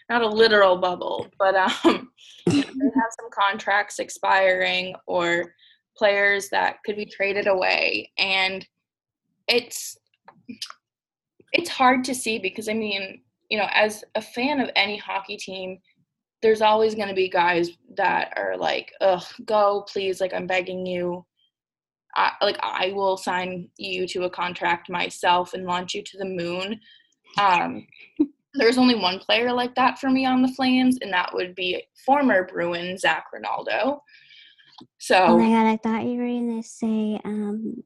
Not 0.08 0.22
a 0.22 0.28
literal 0.28 0.76
bubble, 0.76 1.26
but 1.38 1.54
um, 1.54 2.10
they 2.46 2.56
have 2.56 3.12
some 3.20 3.30
contracts 3.32 3.98
expiring 3.98 4.94
or 5.06 5.54
players 5.96 6.48
that 6.50 6.76
could 6.84 6.96
be 6.96 7.06
traded 7.06 7.48
away, 7.48 8.10
and 8.16 8.66
it's 9.48 9.96
it's 11.52 11.70
hard 11.70 12.04
to 12.04 12.14
see 12.14 12.38
because 12.38 12.68
I 12.68 12.74
mean, 12.74 13.22
you 13.48 13.58
know, 13.58 13.68
as 13.72 14.04
a 14.14 14.22
fan 14.22 14.60
of 14.60 14.70
any 14.76 14.96
hockey 14.96 15.36
team, 15.36 15.78
there's 16.42 16.62
always 16.62 16.94
going 16.94 17.08
to 17.08 17.14
be 17.14 17.28
guys 17.28 17.70
that 17.96 18.32
are 18.36 18.56
like, 18.56 18.92
"Ugh, 19.00 19.24
go, 19.44 19.84
please! 19.90 20.20
Like, 20.20 20.34
I'm 20.34 20.46
begging 20.46 20.84
you." 20.86 21.24
I, 22.16 22.32
like 22.40 22.58
I 22.62 22.92
will 22.92 23.16
sign 23.18 23.68
you 23.76 24.06
to 24.08 24.24
a 24.24 24.30
contract 24.30 24.88
myself 24.88 25.52
and 25.52 25.66
launch 25.66 25.94
you 25.94 26.02
to 26.02 26.18
the 26.18 26.24
moon. 26.24 26.80
Um, 27.38 27.86
there's 28.54 28.78
only 28.78 28.94
one 28.94 29.18
player 29.18 29.52
like 29.52 29.74
that 29.74 29.98
for 29.98 30.08
me 30.08 30.24
on 30.24 30.42
the 30.42 30.48
Flames, 30.48 30.98
and 31.02 31.12
that 31.12 31.32
would 31.34 31.54
be 31.54 31.82
former 32.06 32.46
Bruin 32.46 32.96
Zac 32.96 33.26
Rinaldo. 33.32 34.02
So, 34.98 35.16
Oh 35.16 35.38
my 35.38 35.48
god, 35.50 35.66
I 35.66 35.76
thought 35.76 36.04
you 36.04 36.18
were 36.18 36.26
gonna 36.26 36.62
say 36.62 37.20
um 37.24 37.82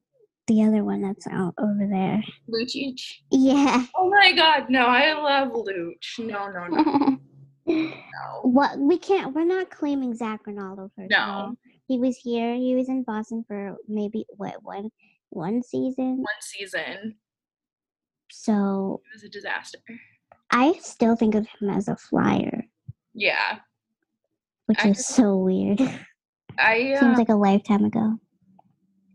the 0.50 0.64
other 0.64 0.83
one 0.83 1.00
that's 1.00 1.28
out 1.28 1.54
over 1.59 1.87
there. 1.88 2.21
Lucic. 2.52 3.00
Yeah. 3.30 3.87
Oh 3.95 4.11
my 4.11 4.33
God, 4.33 4.69
no, 4.69 4.87
I 4.87 5.12
love 5.12 5.52
Luch. 5.52 6.19
No, 6.19 6.49
no, 6.49 6.66
no, 6.66 7.19
no. 7.66 7.92
what 8.42 8.76
we 8.76 8.99
can't 8.99 9.33
we're 9.33 9.45
not 9.45 9.71
claiming 9.71 10.12
Zac 10.12 10.45
Rinaldo 10.47 10.87
of 10.87 10.90
No. 11.09 11.54
He 11.87 11.99
was 11.99 12.16
here, 12.16 12.54
he 12.57 12.75
was 12.75 12.88
in 12.88 13.04
Boston 13.04 13.45
for 13.47 13.76
maybe 13.87 14.25
what 14.30 14.57
one 14.64 14.90
one 15.28 15.62
season. 15.62 16.16
One 16.19 16.40
season 16.40 17.14
So 18.28 19.00
it 19.12 19.14
was 19.14 19.23
a 19.23 19.28
disaster. 19.28 19.78
I 20.50 20.73
still 20.83 21.14
think 21.14 21.37
of 21.37 21.47
him 21.61 21.71
as 21.71 21.87
a 21.87 21.97
flyer, 21.97 22.64
Yeah, 23.14 23.59
which 24.66 24.85
I 24.85 24.88
is 24.88 24.97
just- 24.97 25.11
so 25.14 25.37
weird. 25.37 25.80
I. 26.59 26.95
Uh, 26.97 27.00
Seems 27.00 27.19
like 27.19 27.28
a 27.28 27.35
lifetime 27.37 27.85
ago. 27.85 28.19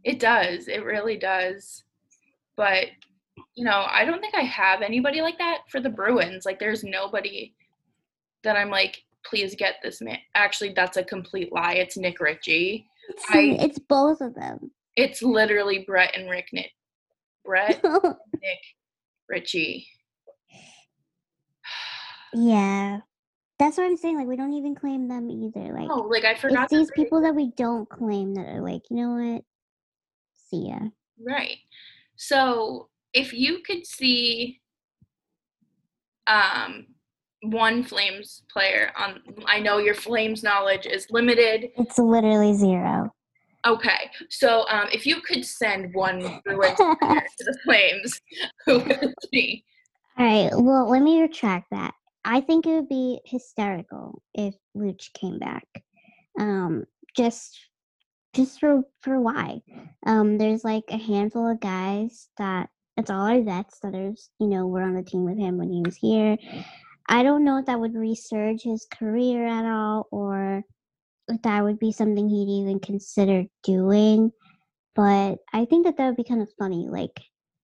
It 0.05 0.19
does. 0.19 0.67
It 0.69 0.85
really 0.85 1.17
does. 1.17 1.83
But, 2.55 2.85
you 3.55 3.65
know, 3.65 3.85
I 3.89 4.05
don't 4.05 4.21
think 4.21 4.35
I 4.35 4.41
have 4.43 4.81
anybody 4.81 5.19
like 5.21 5.37
that 5.39 5.63
for 5.69 5.81
the 5.81 5.89
Bruins. 5.89 6.45
Like, 6.45 6.59
there's 6.59 6.83
nobody 6.85 7.53
that 8.43 8.55
I'm 8.55 8.69
like, 8.69 9.03
please 9.25 9.55
get 9.55 9.75
this 9.83 10.01
man. 10.01 10.19
Actually, 10.35 10.71
that's 10.73 10.95
a 10.97 11.03
complete 11.03 11.51
lie. 11.51 11.73
It's 11.73 11.97
Nick 11.97 12.19
Ritchie. 12.21 12.85
It's, 13.09 13.25
I- 13.29 13.57
it's 13.59 13.79
both 13.79 14.21
of 14.21 14.35
them. 14.35 14.71
It's 14.95 15.21
literally 15.21 15.79
Brett 15.85 16.15
and 16.15 16.29
Rick 16.29 16.49
Nick. 16.53 16.71
Brett, 17.43 17.83
Nick, 18.03 18.59
Ritchie. 19.27 19.87
yeah. 22.33 22.99
That's 23.59 23.77
what 23.77 23.85
I'm 23.85 23.97
saying. 23.97 24.17
Like 24.17 24.27
we 24.27 24.35
don't 24.35 24.53
even 24.53 24.75
claim 24.75 25.07
them 25.07 25.29
either. 25.29 25.73
Like 25.73 25.89
Oh, 25.89 26.01
like 26.09 26.25
I 26.25 26.35
forgot. 26.35 26.63
it's 26.65 26.71
these 26.73 26.91
people 26.91 27.21
that 27.21 27.35
we 27.35 27.51
don't 27.51 27.89
claim 27.89 28.33
that 28.35 28.47
are 28.47 28.61
like, 28.61 28.81
you 28.89 28.97
know 28.97 29.09
what? 29.33 29.43
See. 30.55 30.73
Right. 31.25 31.57
So 32.15 32.89
if 33.13 33.33
you 33.33 33.59
could 33.65 33.85
see 33.85 34.61
um 36.27 36.87
one 37.43 37.83
Flames 37.83 38.43
player 38.51 38.91
on 38.97 39.21
I 39.45 39.59
know 39.59 39.77
your 39.77 39.93
Flames 39.93 40.43
knowledge 40.43 40.85
is 40.85 41.07
limited. 41.11 41.69
It's 41.77 41.99
literally 41.99 42.53
zero. 42.53 43.13
Okay. 43.65 44.11
So 44.29 44.65
um 44.69 44.87
if 44.91 45.05
you 45.05 45.21
could 45.21 45.45
send 45.45 45.93
one 45.93 46.41
Bruins 46.45 46.77
to 46.77 47.23
the 47.39 47.57
Flames, 47.63 48.21
who 48.65 48.79
would 48.79 49.03
it 49.03 49.15
be? 49.31 49.63
All 50.17 50.25
right. 50.25 50.51
Well, 50.53 50.89
let 50.89 51.01
me 51.01 51.21
retract 51.21 51.67
that. 51.71 51.93
I 52.23 52.41
think 52.41 52.65
it 52.65 52.71
would 52.71 52.89
be 52.89 53.19
hysterical 53.25 54.21
if 54.33 54.55
Luch 54.75 55.13
came 55.13 55.37
back. 55.37 55.67
Um, 56.39 56.85
just, 57.15 57.57
just 58.35 58.59
for 58.59 58.81
for 59.01 59.19
why? 59.19 59.61
Um, 60.05 60.37
there's 60.37 60.63
like 60.63 60.83
a 60.89 60.97
handful 60.97 61.49
of 61.49 61.59
guys 61.59 62.29
that 62.37 62.69
it's 62.97 63.09
all 63.09 63.27
our 63.27 63.41
vets 63.41 63.79
that 63.79 63.95
are 63.95 64.13
you 64.39 64.47
know 64.47 64.67
were 64.67 64.81
on 64.81 64.93
the 64.93 65.03
team 65.03 65.25
with 65.25 65.37
him 65.37 65.57
when 65.57 65.71
he 65.71 65.81
was 65.83 65.95
here. 65.95 66.37
I 67.07 67.23
don't 67.23 67.45
know 67.45 67.59
if 67.59 67.65
that 67.67 67.79
would 67.79 67.93
resurge 67.93 68.63
his 68.63 68.87
career 68.91 69.45
at 69.45 69.65
all 69.65 70.07
or 70.11 70.63
if 71.27 71.41
that 71.43 71.63
would 71.63 71.79
be 71.79 71.91
something 71.91 72.27
he'd 72.27 72.61
even 72.61 72.79
consider 72.79 73.45
doing. 73.63 74.31
But 74.95 75.37
I 75.53 75.65
think 75.65 75.85
that 75.85 75.97
that 75.97 76.07
would 76.07 76.15
be 76.15 76.23
kind 76.23 76.41
of 76.41 76.49
funny, 76.57 76.87
like 76.89 77.19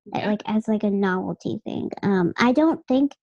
yeah. 0.05 0.29
like 0.29 0.41
as 0.45 0.67
like 0.67 0.83
a 0.83 0.91
novelty 0.91 1.59
thing. 1.65 1.89
Um, 2.03 2.33
I 2.37 2.51
don't 2.51 2.85
think 2.87 3.13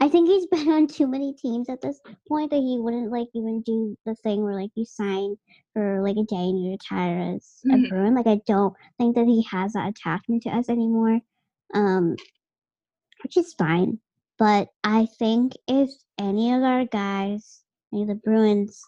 I 0.00 0.08
think 0.08 0.28
he's 0.28 0.46
been 0.50 0.68
on 0.68 0.86
too 0.86 1.06
many 1.06 1.34
teams 1.34 1.68
at 1.68 1.80
this 1.80 2.00
point 2.28 2.50
that 2.50 2.56
he 2.56 2.78
wouldn't 2.78 3.12
like 3.12 3.28
even 3.34 3.62
do 3.62 3.96
the 4.06 4.14
thing 4.16 4.42
where 4.42 4.54
like 4.54 4.70
you 4.74 4.84
sign 4.84 5.36
for 5.74 6.02
like 6.02 6.16
a 6.16 6.24
day 6.24 6.36
and 6.36 6.64
you 6.64 6.72
retire 6.72 7.34
as 7.34 7.60
mm-hmm. 7.66 7.84
a 7.84 7.88
Bruin. 7.88 8.14
Like 8.14 8.26
I 8.26 8.40
don't 8.46 8.74
think 8.98 9.16
that 9.16 9.26
he 9.26 9.42
has 9.50 9.74
that 9.74 9.90
attachment 9.90 10.42
to 10.44 10.50
us 10.50 10.68
anymore, 10.68 11.20
um, 11.74 12.16
which 13.22 13.36
is 13.36 13.54
fine. 13.54 13.98
But 14.38 14.68
I 14.82 15.06
think 15.18 15.52
if 15.68 15.90
any 16.18 16.54
of 16.54 16.62
our 16.62 16.86
guys, 16.86 17.60
any 17.92 18.02
of 18.02 18.08
the 18.08 18.14
Bruins, 18.14 18.82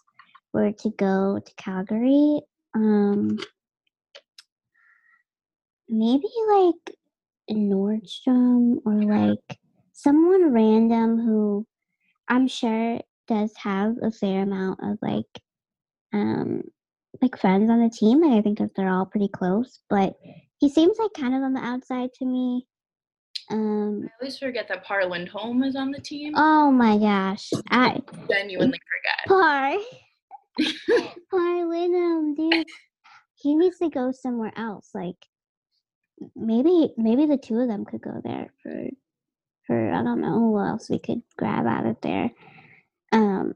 were 0.51 0.71
to 0.71 0.89
go 0.91 1.39
to 1.43 1.53
Calgary, 1.55 2.41
um, 2.75 3.37
maybe 5.89 6.27
like 6.49 6.95
Nordstrom 7.51 8.77
or 8.85 9.03
like 9.03 9.59
someone 10.03 10.53
random 10.53 11.17
who 11.17 11.65
I'm 12.27 12.47
sure 12.47 12.99
does 13.27 13.53
have 13.57 13.95
a 14.01 14.11
fair 14.11 14.43
amount 14.43 14.79
of 14.83 14.97
like 15.01 15.25
um 16.11 16.63
like 17.21 17.37
friends 17.39 17.69
on 17.69 17.81
the 17.81 17.89
team. 17.89 18.21
Like 18.21 18.39
I 18.39 18.41
think 18.41 18.59
that 18.59 18.71
they're 18.75 18.89
all 18.89 19.05
pretty 19.05 19.29
close, 19.29 19.79
but 19.89 20.13
he 20.59 20.69
seems 20.69 20.97
like 20.99 21.11
kind 21.13 21.33
of 21.33 21.41
on 21.41 21.53
the 21.53 21.61
outside 21.61 22.09
to 22.19 22.25
me. 22.25 22.67
Um, 23.49 24.05
I 24.05 24.21
always 24.21 24.37
forget 24.37 24.67
that 24.69 24.83
Par 24.83 25.05
Lindholm 25.05 25.63
is 25.63 25.75
on 25.75 25.91
the 25.91 25.99
team. 25.99 26.33
Oh 26.35 26.71
my 26.71 26.97
gosh, 26.97 27.49
I 27.69 28.01
genuinely 28.29 28.79
forget. 28.79 29.27
Par, 29.27 29.77
Par 31.31 31.67
Lindholm, 31.67 32.35
dude, 32.35 32.67
he 33.35 33.55
needs 33.55 33.77
to 33.79 33.89
go 33.89 34.11
somewhere 34.11 34.53
else. 34.55 34.91
Like 34.93 35.17
maybe, 36.35 36.93
maybe 36.97 37.25
the 37.25 37.37
two 37.37 37.59
of 37.59 37.67
them 37.67 37.85
could 37.85 38.01
go 38.01 38.21
there 38.23 38.53
for 38.61 38.87
for 39.65 39.91
I 39.91 40.03
don't 40.03 40.21
know 40.21 40.39
who 40.39 40.59
else 40.59 40.89
we 40.89 40.99
could 40.99 41.21
grab 41.37 41.65
out 41.65 41.85
of 41.85 41.97
there. 42.01 42.31
Um, 43.11 43.53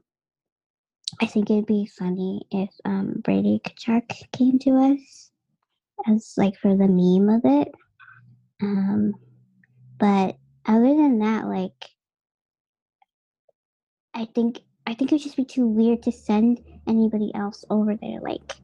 I 1.20 1.26
think 1.26 1.50
it'd 1.50 1.66
be 1.66 1.86
funny 1.86 2.42
if 2.50 2.70
um, 2.84 3.20
Brady 3.24 3.60
Tkachuk 3.64 4.30
came 4.32 4.58
to 4.60 4.70
us 4.70 5.30
as 6.06 6.34
like 6.36 6.56
for 6.58 6.76
the 6.76 6.88
meme 6.88 7.28
of 7.28 7.42
it. 7.44 7.68
Um, 8.62 9.14
but 9.98 10.36
other 10.66 10.96
than 10.96 11.18
that, 11.20 11.46
like 11.46 11.90
I 14.14 14.26
think 14.34 14.60
I 14.86 14.94
think 14.94 15.10
it 15.10 15.16
would 15.16 15.22
just 15.22 15.36
be 15.36 15.44
too 15.44 15.66
weird 15.66 16.02
to 16.04 16.12
send 16.12 16.60
anybody 16.86 17.32
else 17.34 17.64
over 17.70 17.94
there. 17.94 18.20
Like 18.20 18.54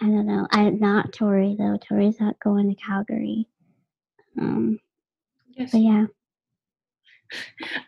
I 0.00 0.06
don't 0.06 0.26
know. 0.26 0.46
I'm 0.50 0.78
not 0.78 1.12
Torey 1.12 1.56
though. 1.56 1.78
Torey's 1.78 2.20
not 2.20 2.40
going 2.40 2.68
to 2.68 2.82
Calgary. 2.82 3.46
Um, 4.38 4.78
Yes. 5.60 5.72
But 5.72 5.80
yeah. 5.82 6.06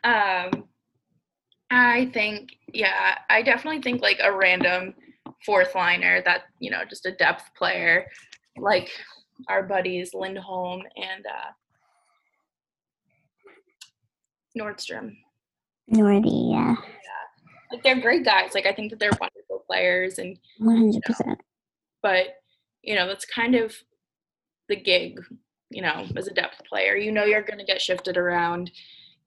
Um, 0.05 0.65
I 1.71 2.11
think, 2.13 2.51
yeah, 2.73 3.17
I 3.31 3.41
definitely 3.41 3.81
think 3.81 4.03
like 4.03 4.21
a 4.23 4.31
random 4.31 4.95
fourth 5.47 5.75
liner 5.75 6.21
that, 6.27 6.43
you 6.59 6.71
know, 6.71 6.85
just 6.89 7.07
a 7.07 7.13
depth 7.13 7.45
player 7.57 8.07
like 8.59 8.91
our 9.49 9.63
buddies 9.63 10.13
Lindholm 10.13 10.83
and 10.97 11.25
uh, 11.27 11.51
Nordstrom. 14.57 15.17
Nordy, 15.91 16.53
yeah. 16.53 16.75
Yeah. 16.77 17.73
Like 17.73 17.83
they're 17.83 18.03
great 18.03 18.25
guys. 18.25 18.53
Like 18.55 18.67
I 18.67 18.73
think 18.73 18.91
that 18.91 18.99
they're 18.99 19.11
wonderful 19.19 19.65
players 19.67 20.19
and 20.19 20.39
100%. 20.61 20.93
You 20.93 21.01
know, 21.27 21.37
but, 22.03 22.35
you 22.83 22.95
know, 22.95 23.07
that's 23.07 23.25
kind 23.25 23.55
of 23.55 23.75
the 24.69 24.77
gig 24.77 25.19
you 25.73 25.83
know, 25.83 26.07
as 26.17 26.29
a 26.29 26.35
depth 26.35 26.65
player. 26.65 26.97
You 26.97 27.13
know 27.13 27.25
you're 27.25 27.43
going 27.43 27.59
to 27.59 27.65
get 27.65 27.81
shifted 27.81 28.17
around 28.17 28.71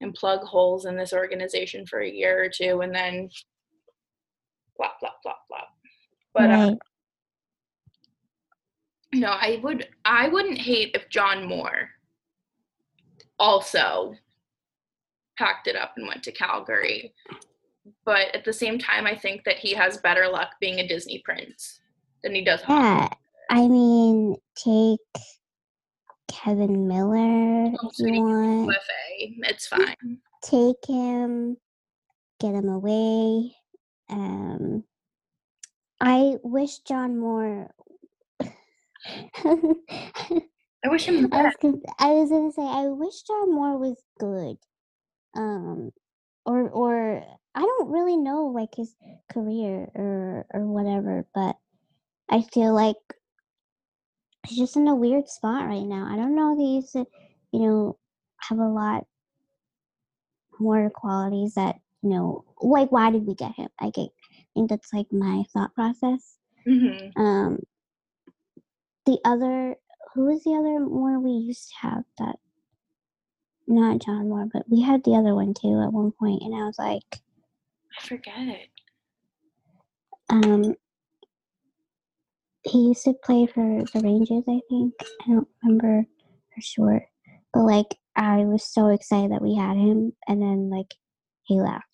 and 0.01 0.13
plug 0.13 0.41
holes 0.41 0.85
in 0.85 0.95
this 0.95 1.13
organization 1.13 1.85
for 1.85 1.99
a 2.01 2.09
year 2.09 2.43
or 2.43 2.49
two 2.49 2.81
and 2.81 2.93
then 2.93 3.29
flop, 4.75 4.99
flop, 4.99 5.19
flop, 5.23 5.39
flop. 5.47 5.69
But, 6.33 6.51
uh, 6.51 6.53
right. 6.53 6.77
you 9.13 9.21
know, 9.21 9.31
I 9.31 9.59
would, 9.63 9.87
I 10.03 10.27
wouldn't 10.27 10.57
hate 10.57 10.91
if 10.95 11.09
John 11.09 11.45
Moore 11.45 11.89
also 13.39 14.15
packed 15.37 15.67
it 15.67 15.75
up 15.75 15.93
and 15.97 16.07
went 16.07 16.23
to 16.23 16.31
Calgary. 16.31 17.13
But 18.03 18.35
at 18.35 18.43
the 18.43 18.53
same 18.53 18.79
time, 18.79 19.05
I 19.05 19.15
think 19.15 19.43
that 19.45 19.57
he 19.57 19.73
has 19.73 19.97
better 19.97 20.27
luck 20.27 20.49
being 20.59 20.79
a 20.79 20.87
Disney 20.87 21.21
prince 21.23 21.79
than 22.23 22.33
he 22.33 22.43
does. 22.43 22.61
Yeah, 22.67 23.09
I 23.49 23.67
mean, 23.67 24.35
take 24.55 24.99
Kevan 26.27 26.87
Miller 26.87 27.65
if 27.65 27.99
you 27.99 28.21
want. 28.21 28.67
UFA. 28.69 29.49
It's 29.49 29.67
fine. 29.67 30.19
Take 30.43 30.85
him, 30.87 31.57
get 32.39 32.53
him 32.53 32.69
away. 32.69 33.55
Um, 34.09 34.83
I 35.99 36.35
wish 36.43 36.79
John 36.79 37.17
Moore. 37.17 37.71
I 38.41 38.49
wish 40.85 41.05
him. 41.05 41.29
I 41.33 41.43
was, 41.43 41.53
gonna, 41.61 41.77
I 41.99 42.11
was 42.11 42.29
gonna 42.29 42.51
say 42.51 42.63
I 42.63 42.87
wish 42.87 43.21
John 43.23 43.53
Moore 43.53 43.77
was 43.77 44.01
good. 44.19 44.57
Um, 45.35 45.91
or 46.45 46.69
or 46.69 47.23
I 47.55 47.61
don't 47.61 47.89
really 47.89 48.17
know 48.17 48.47
like 48.47 48.75
his 48.75 48.95
career 49.31 49.89
or 49.95 50.45
or 50.53 50.65
whatever, 50.65 51.25
but 51.33 51.55
I 52.29 52.41
feel 52.41 52.73
like 52.73 52.97
he's 54.45 54.57
just 54.57 54.77
in 54.77 54.87
a 54.87 54.95
weird 54.95 55.27
spot 55.27 55.67
right 55.67 55.85
now. 55.85 56.07
I 56.11 56.15
don't 56.15 56.35
know 56.35 56.53
if 56.53 56.59
he 56.59 56.75
used 56.75 56.93
to, 56.93 57.05
you 57.51 57.59
know, 57.59 57.97
have 58.37 58.59
a 58.59 58.67
lot 58.67 59.05
more 60.59 60.89
qualities 60.89 61.55
that, 61.55 61.77
you 62.01 62.09
know, 62.09 62.45
like 62.61 62.91
why 62.91 63.11
did 63.11 63.25
we 63.25 63.35
get 63.35 63.53
him? 63.53 63.69
I 63.79 63.89
get, 63.89 64.09
I 64.31 64.45
think 64.53 64.69
that's 64.69 64.93
like 64.93 65.07
my 65.11 65.43
thought 65.53 65.73
process. 65.73 66.37
Mm-hmm. 66.67 67.21
Um, 67.21 67.59
the 69.05 69.19
other, 69.25 69.75
who 70.13 70.25
was 70.25 70.43
the 70.43 70.51
other 70.51 70.79
more 70.79 71.19
we 71.19 71.31
used 71.31 71.69
to 71.69 71.87
have 71.87 72.03
that? 72.19 72.35
Not 73.67 74.05
John 74.05 74.29
Moore, 74.29 74.47
but 74.51 74.69
we 74.69 74.81
had 74.81 75.03
the 75.03 75.15
other 75.15 75.33
one 75.33 75.53
too 75.53 75.81
at 75.81 75.91
one 75.91 76.11
point, 76.11 76.43
and 76.43 76.53
I 76.53 76.65
was 76.65 76.77
like, 76.77 77.21
I 77.97 78.05
forget. 78.05 78.59
Um, 80.29 80.75
he 82.65 82.87
used 82.87 83.03
to 83.03 83.13
play 83.23 83.45
for 83.45 83.83
the 83.93 84.01
Rangers, 84.01 84.43
I 84.47 84.59
think. 84.69 84.93
I 85.01 85.27
don't 85.27 85.47
remember 85.63 86.05
for 86.53 86.61
sure. 86.61 87.07
But 87.53 87.63
like 87.63 87.95
I 88.15 88.45
was 88.45 88.63
so 88.65 88.87
excited 88.87 89.31
that 89.31 89.41
we 89.41 89.55
had 89.55 89.77
him 89.77 90.13
and 90.27 90.41
then 90.41 90.69
like 90.69 90.93
he 91.43 91.61
left. 91.61 91.85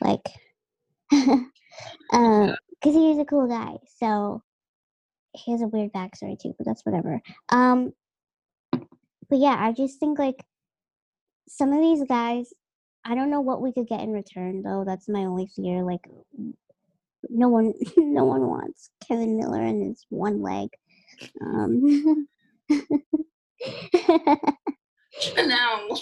Like 0.00 0.20
um 2.12 2.54
because 2.80 2.94
he's 2.94 3.18
a 3.18 3.24
cool 3.24 3.48
guy. 3.48 3.76
So 3.98 4.42
he 5.34 5.52
has 5.52 5.62
a 5.62 5.68
weird 5.68 5.92
backstory 5.92 6.38
too, 6.38 6.54
but 6.56 6.66
that's 6.66 6.86
whatever. 6.86 7.20
Um 7.48 7.92
but 8.72 9.38
yeah, 9.38 9.56
I 9.58 9.72
just 9.72 9.98
think 9.98 10.18
like 10.18 10.44
some 11.48 11.72
of 11.72 11.80
these 11.80 12.04
guys 12.08 12.52
I 13.04 13.14
don't 13.14 13.30
know 13.30 13.40
what 13.40 13.62
we 13.62 13.72
could 13.72 13.88
get 13.88 14.00
in 14.00 14.12
return 14.12 14.62
though. 14.62 14.84
That's 14.86 15.08
my 15.08 15.24
only 15.24 15.48
fear. 15.56 15.82
Like 15.82 16.06
no 17.28 17.48
one 17.48 17.74
no 17.96 18.24
one 18.24 18.46
wants 18.46 18.90
Kevan 19.06 19.36
Miller 19.36 19.62
and 19.62 19.82
his 19.82 20.06
one 20.08 20.42
leg. 20.42 20.68
Um, 21.40 22.26
no. 25.36 25.96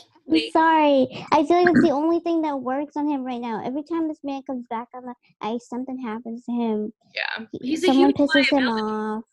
Sorry. 0.53 1.07
I 1.33 1.45
feel 1.45 1.63
like 1.63 1.69
it's 1.69 1.83
the 1.83 1.93
only 1.93 2.21
thing 2.21 2.43
that 2.43 2.57
works 2.57 2.97
on 2.97 3.09
him 3.09 3.23
right 3.23 3.41
now. 3.41 3.65
Every 3.65 3.85
time 3.85 4.09
this 4.09 4.19
man 4.25 4.43
comes 4.43 4.67
back 4.69 4.89
on 4.93 5.05
the 5.05 5.15
ice, 5.41 5.69
something 5.69 5.99
happens 5.99 6.45
to 6.47 6.53
him. 6.53 6.93
Yeah. 7.15 7.47
He's 7.63 7.85
someone 7.85 8.13
pisses 8.13 8.51
him 8.51 8.69
off. 8.69 9.25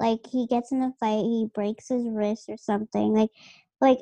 Like 0.00 0.20
he 0.30 0.46
gets 0.46 0.72
in 0.72 0.82
a 0.82 0.92
fight, 1.00 1.22
he 1.22 1.48
breaks 1.54 1.88
his 1.88 2.06
wrist 2.08 2.48
or 2.48 2.56
something. 2.56 3.12
Like 3.14 3.30
like 3.80 3.98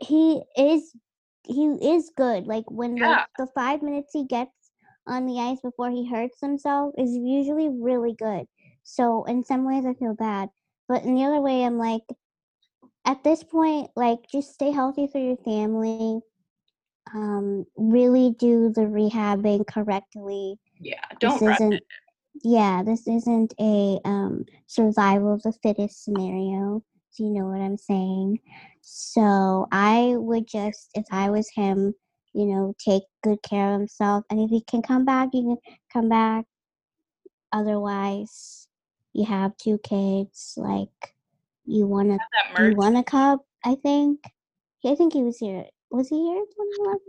he 0.00 0.42
is 0.56 0.94
he 1.42 1.66
is 1.94 2.12
good. 2.16 2.46
Like 2.46 2.70
when 2.70 2.96
yeah. 2.96 3.08
like, 3.08 3.26
the 3.38 3.48
five 3.54 3.82
minutes 3.82 4.10
he 4.12 4.26
gets 4.26 4.52
on 5.06 5.26
the 5.26 5.40
ice 5.40 5.60
before 5.60 5.90
he 5.90 6.08
hurts 6.08 6.40
himself 6.40 6.94
is 6.98 7.16
usually 7.16 7.68
really 7.68 8.14
good. 8.14 8.46
So 8.82 9.24
in 9.24 9.44
some 9.44 9.64
ways 9.64 9.84
I 9.86 9.94
feel 9.94 10.14
bad, 10.14 10.48
but 10.88 11.02
in 11.04 11.14
the 11.14 11.24
other 11.24 11.40
way 11.40 11.64
I'm 11.64 11.78
like 11.78 12.02
at 13.04 13.22
this 13.24 13.42
point 13.42 13.90
like 13.96 14.18
just 14.30 14.52
stay 14.52 14.70
healthy 14.70 15.06
for 15.06 15.18
your 15.18 15.36
family. 15.38 16.20
Um 17.14 17.64
really 17.76 18.34
do 18.38 18.70
the 18.74 18.82
rehabbing 18.82 19.66
correctly. 19.66 20.56
Yeah, 20.80 21.00
don't 21.18 21.40
this 21.40 21.54
isn't. 21.54 21.82
Yeah, 22.42 22.82
this 22.82 23.06
isn't 23.08 23.54
a 23.60 23.98
um 24.04 24.44
survival 24.66 25.34
of 25.34 25.42
the 25.42 25.52
fittest 25.62 26.04
scenario. 26.04 26.82
So 27.10 27.24
you 27.24 27.30
know 27.30 27.46
what 27.46 27.60
I'm 27.60 27.76
saying. 27.76 28.38
So 28.82 29.66
I 29.72 30.14
would 30.16 30.46
just, 30.46 30.90
if 30.94 31.04
I 31.10 31.30
was 31.30 31.50
him, 31.54 31.94
you 32.32 32.46
know, 32.46 32.74
take 32.78 33.02
good 33.22 33.42
care 33.42 33.74
of 33.74 33.80
himself. 33.80 34.24
And 34.30 34.40
if 34.40 34.50
he 34.50 34.62
can 34.62 34.82
come 34.82 35.04
back, 35.04 35.30
you 35.32 35.42
can 35.42 35.74
come 35.92 36.08
back. 36.08 36.44
Otherwise, 37.52 38.68
you 39.12 39.24
have 39.24 39.56
two 39.56 39.78
kids. 39.78 40.54
Like 40.56 41.14
you 41.64 41.86
want 41.86 42.08
to, 42.10 42.64
you 42.64 42.76
want 42.76 42.96
a 42.96 43.02
cup. 43.02 43.44
I 43.64 43.76
think. 43.76 44.20
I 44.84 44.94
think 44.94 45.12
he 45.12 45.22
was 45.22 45.38
here. 45.38 45.64
Was 45.90 46.08
he 46.08 46.16
here 46.16 46.38
in 46.38 46.46
2011? 46.46 47.00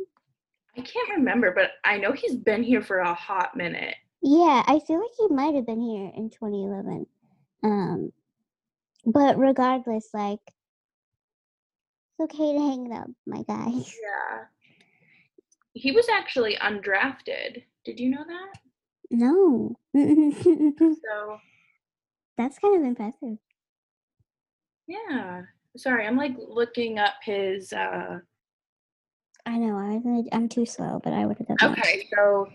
I 0.77 0.81
can't 0.81 1.17
remember, 1.17 1.51
but 1.51 1.71
I 1.85 1.97
know 1.97 2.11
he's 2.11 2.35
been 2.35 2.63
here 2.63 2.81
for 2.81 2.99
a 2.99 3.13
hot 3.13 3.55
minute. 3.55 3.95
Yeah, 4.21 4.63
I 4.67 4.79
feel 4.79 4.99
like 4.99 5.11
he 5.17 5.27
might 5.27 5.55
have 5.55 5.65
been 5.65 5.81
here 5.81 6.11
in 6.15 6.29
2011. 6.29 7.05
Um, 7.63 8.11
but 9.05 9.37
regardless, 9.37 10.09
like, 10.13 10.39
it's 12.19 12.33
okay 12.33 12.53
to 12.53 12.59
hang 12.59 12.93
out, 12.93 13.09
my 13.25 13.43
guy. 13.43 13.69
Yeah. 13.69 14.45
He 15.81 15.91
was 15.91 16.07
actually 16.09 16.57
undrafted. 16.57 17.63
Did 17.83 17.99
you 17.99 18.09
know 18.11 18.23
that? 18.27 18.59
No. 19.09 19.75
so 19.95 21.37
that's 22.37 22.59
kind 22.59 22.77
of 22.77 22.83
impressive. 22.83 23.39
Yeah. 24.87 25.41
Sorry, 25.75 26.05
I'm 26.05 26.17
like 26.17 26.35
looking 26.37 26.99
up 26.99 27.15
his 27.23 27.73
uh 27.73 28.19
I 29.47 29.57
know, 29.57 29.75
I 29.75 30.35
I'm 30.35 30.47
too 30.47 30.67
slow, 30.67 31.01
but 31.03 31.13
I 31.13 31.25
would 31.25 31.39
have 31.39 31.47
done 31.47 31.71
Okay, 31.71 32.07
that. 32.11 32.15
so 32.15 32.47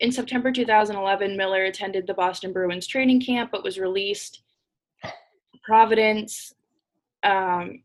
in 0.00 0.12
September 0.12 0.52
2011, 0.52 1.38
Miller 1.38 1.64
attended 1.64 2.06
the 2.06 2.12
Boston 2.12 2.52
Bruins 2.52 2.86
training 2.86 3.22
camp 3.22 3.50
but 3.50 3.64
was 3.64 3.78
released 3.78 4.42
Providence 5.64 6.52
um, 7.22 7.82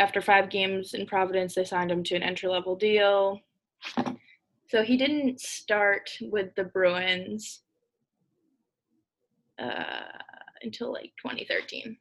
after 0.00 0.20
five 0.20 0.50
games 0.50 0.92
in 0.94 1.06
Providence, 1.06 1.54
they 1.54 1.64
signed 1.64 1.92
him 1.92 2.02
to 2.02 2.16
an 2.16 2.24
entry 2.24 2.48
level 2.48 2.74
deal. 2.74 3.42
So 4.68 4.82
he 4.82 4.96
didn't 4.96 5.40
start 5.40 6.10
with 6.20 6.54
the 6.56 6.64
Bruins 6.64 7.62
uh, 9.58 10.02
until 10.62 10.92
like 10.92 11.12
2013. 11.22 11.96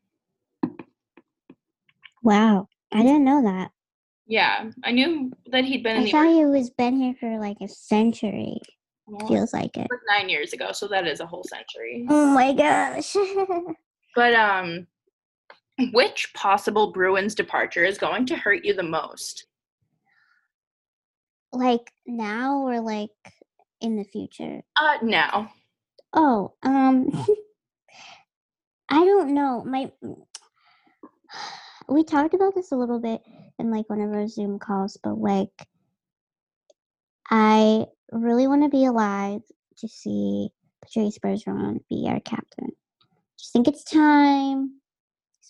Wow, 2.24 2.68
I 2.92 3.04
didn't 3.04 3.24
know 3.24 3.44
that. 3.44 3.72
Yeah, 4.26 4.72
I 4.84 4.92
knew 4.92 5.32
that 5.52 5.66
he'd 5.66 5.84
been. 5.84 5.98
I 6.08 6.12
thought 6.12 6.28
he 6.28 6.44
was 6.46 6.72
been 6.72 7.00
here 7.00 7.14
for 7.20 7.38
like 7.38 7.58
a 7.62 7.68
century. 7.68 8.58
Well, 9.06 9.28
Feels 9.28 9.54
like 9.54 9.78
it. 9.78 9.86
it 9.86 10.00
nine 10.10 10.30
years 10.30 10.54
ago, 10.54 10.72
so 10.72 10.88
that 10.88 11.06
is 11.06 11.20
a 11.20 11.28
whole 11.28 11.44
century. 11.44 12.08
Oh 12.10 12.26
my 12.34 12.54
gosh. 12.54 13.16
but 14.16 14.34
um, 14.34 14.88
which 15.94 16.34
possible 16.34 16.92
Bruins 16.92 17.36
departure 17.36 17.86
is 17.86 18.00
going 18.00 18.26
to 18.26 18.36
hurt 18.36 18.66
you 18.66 18.74
the 18.74 18.82
most? 18.82 19.46
Like 21.56 21.91
now 22.06 22.68
or 22.68 22.82
like 22.82 23.10
in 23.80 23.96
the 23.96 24.04
future? 24.04 24.62
Uh 24.80 24.98
now. 25.02 25.52
Oh, 26.13 26.54
um 26.63 27.10
I 28.89 29.06
don't 29.06 29.34
know. 29.34 29.63
My 29.63 29.91
we 31.88 32.04
talked 32.04 32.34
about 32.34 32.56
this 32.56 32.72
a 32.72 32.76
little 32.76 33.00
bit 33.00 33.22
in 33.58 33.72
like 33.72 33.89
one 33.89 34.02
of 34.02 34.12
our 34.12 34.28
Zoom 34.28 34.60
calls, 34.60 34.98
but 35.02 35.18
like 35.18 35.68
I 37.32 37.86
really 38.12 38.48
want 38.48 38.63
to 38.63 38.70
be 38.70 38.86
alive 38.86 39.41
to 39.78 39.88
see 39.88 40.50
Patrice 40.84 41.18
Bergeron 41.20 41.80
be 41.89 42.06
our 42.08 42.20
captain. 42.20 42.72
Just 43.39 43.54
think 43.54 43.70
it's 43.70 43.84
time 43.86 44.82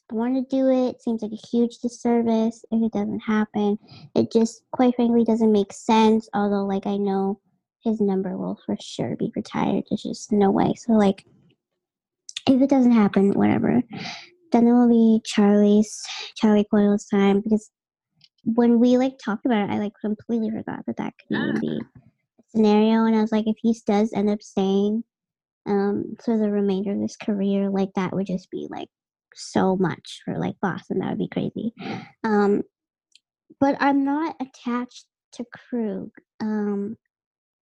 born 0.10 0.36
to 0.36 0.41
do 0.50 0.70
it. 0.70 1.02
Seems 1.02 1.22
like 1.22 1.32
a 1.32 1.48
huge 1.48 1.80
disservice 1.80 2.63
if 2.72 2.84
it 2.84 2.91
doesn't 2.91 3.20
happen. 3.20 3.78
It 4.15 4.32
just, 4.32 4.63
quite 4.72 4.96
frankly, 4.96 5.24
doesn't 5.24 5.52
make 5.52 5.74
sense. 5.74 6.30
Although, 6.34 6.65
like, 6.65 6.88
I 6.88 6.98
know 6.98 7.39
his 7.84 8.02
number 8.02 8.38
will 8.38 8.60
for 8.65 8.76
sure 8.80 9.15
be 9.15 9.32
retired. 9.36 9.84
There's 9.89 10.04
just 10.04 10.32
no 10.32 10.52
way. 10.52 10.74
So, 10.78 10.94
like, 10.94 11.26
if 12.48 12.62
it 12.62 12.70
doesn't 12.70 12.91
happen, 12.91 13.34
whatever. 13.34 13.82
Then 14.52 14.68
it 14.68 14.74
will 14.74 14.89
be 14.89 15.22
Charlie's, 15.26 16.04
Charlie 16.36 16.68
Coyle's 16.70 17.06
time 17.06 17.41
because 17.41 17.72
when 18.44 18.80
we 18.80 18.98
like 18.98 19.18
talked 19.18 19.46
about 19.46 19.70
it, 19.70 19.74
I 19.74 19.80
like 19.80 19.94
completely 20.00 20.52
forgot 20.52 20.86
that 20.86 20.98
that 20.98 21.13
could 21.18 21.36
even 21.36 21.60
be 21.60 21.82
a 21.82 22.44
scenario. 22.50 23.06
And 23.06 23.15
I 23.15 23.22
was 23.22 23.32
like, 23.32 23.48
if 23.48 23.58
he 23.62 23.76
does 23.86 24.13
end 24.13 24.30
up 24.30 24.41
staying 24.41 25.04
um, 25.65 26.15
for 26.24 26.38
the 26.38 26.50
remainder 26.50 26.94
of 26.94 27.02
his 27.02 27.18
career, 27.18 27.70
like 27.70 27.89
that 27.96 28.13
would 28.13 28.28
just 28.28 28.52
be 28.52 28.68
like 28.70 28.88
so 29.36 29.76
much 29.76 30.21
for 30.26 30.38
like 30.38 30.56
Boston. 30.62 31.00
That 31.00 31.10
would 31.10 31.19
be 31.19 31.28
crazy. 31.28 31.74
Um, 32.24 32.63
but 33.60 33.76
I'm 33.80 34.04
not 34.04 34.36
attached 34.41 35.06
to 35.34 35.45
Krug. 35.45 36.10
Um, 36.39 36.98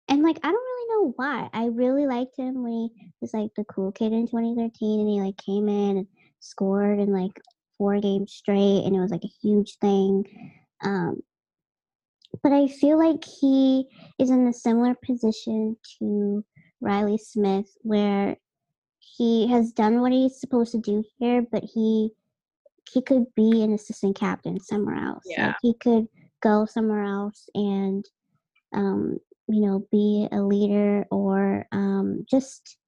and 0.09 0.23
like 0.23 0.39
I 0.43 0.51
don't 0.51 0.55
really 0.55 1.05
know 1.05 1.13
why. 1.17 1.49
I 1.53 1.67
really 1.67 2.07
liked 2.07 2.37
him 2.37 2.63
when 2.63 2.73
he 2.73 2.91
was 3.21 3.33
like 3.33 3.51
the 3.57 3.65
cool 3.65 3.93
kid 3.93 4.13
in 4.13 4.27
2013, 4.27 5.01
and 5.01 5.09
he 5.09 5.21
like 5.21 5.37
came 5.37 5.69
in 5.69 5.99
and 5.99 6.07
scored 6.41 6.99
in 6.99 7.13
like 7.13 7.41
four 7.79 8.01
games 8.01 8.33
straight, 8.33 8.85
and 8.85 8.95
it 8.95 9.01
was 9.01 9.13
like 9.13 9.25
a 9.25 9.33
huge 9.43 9.79
thing. 9.81 10.25
Um, 10.83 11.21
but 12.43 12.53
I 12.53 12.69
feel 12.69 12.99
like 12.99 13.25
he 13.25 13.87
is 14.19 14.31
in 14.31 14.47
a 14.47 14.53
similar 14.53 14.95
position 14.95 15.77
to 15.99 16.45
Riley 16.81 17.19
Smith, 17.19 17.71
where 17.83 18.37
he 19.21 19.47
has 19.49 19.71
done 19.73 20.01
what 20.01 20.13
he's 20.13 20.41
supposed 20.41 20.73
to 20.73 20.79
do 20.79 21.05
here, 21.19 21.43
but 21.53 21.63
he 21.63 22.09
he 22.91 23.03
could 23.03 23.27
be 23.37 23.63
an 23.63 23.75
assistant 23.75 24.19
captain 24.19 24.59
somewhere 24.59 24.97
else. 24.97 25.25
Yeah. 25.27 25.49
Like 25.49 25.57
he 25.61 25.75
could 25.75 26.09
go 26.43 26.65
somewhere 26.65 27.03
else 27.05 27.51
and 27.55 28.03
um, 28.75 29.19
you 29.47 29.61
know, 29.61 29.87
be 29.93 30.27
a 30.33 30.41
leader 30.41 31.05
or 31.11 31.67
um 31.71 32.25
just 32.31 32.79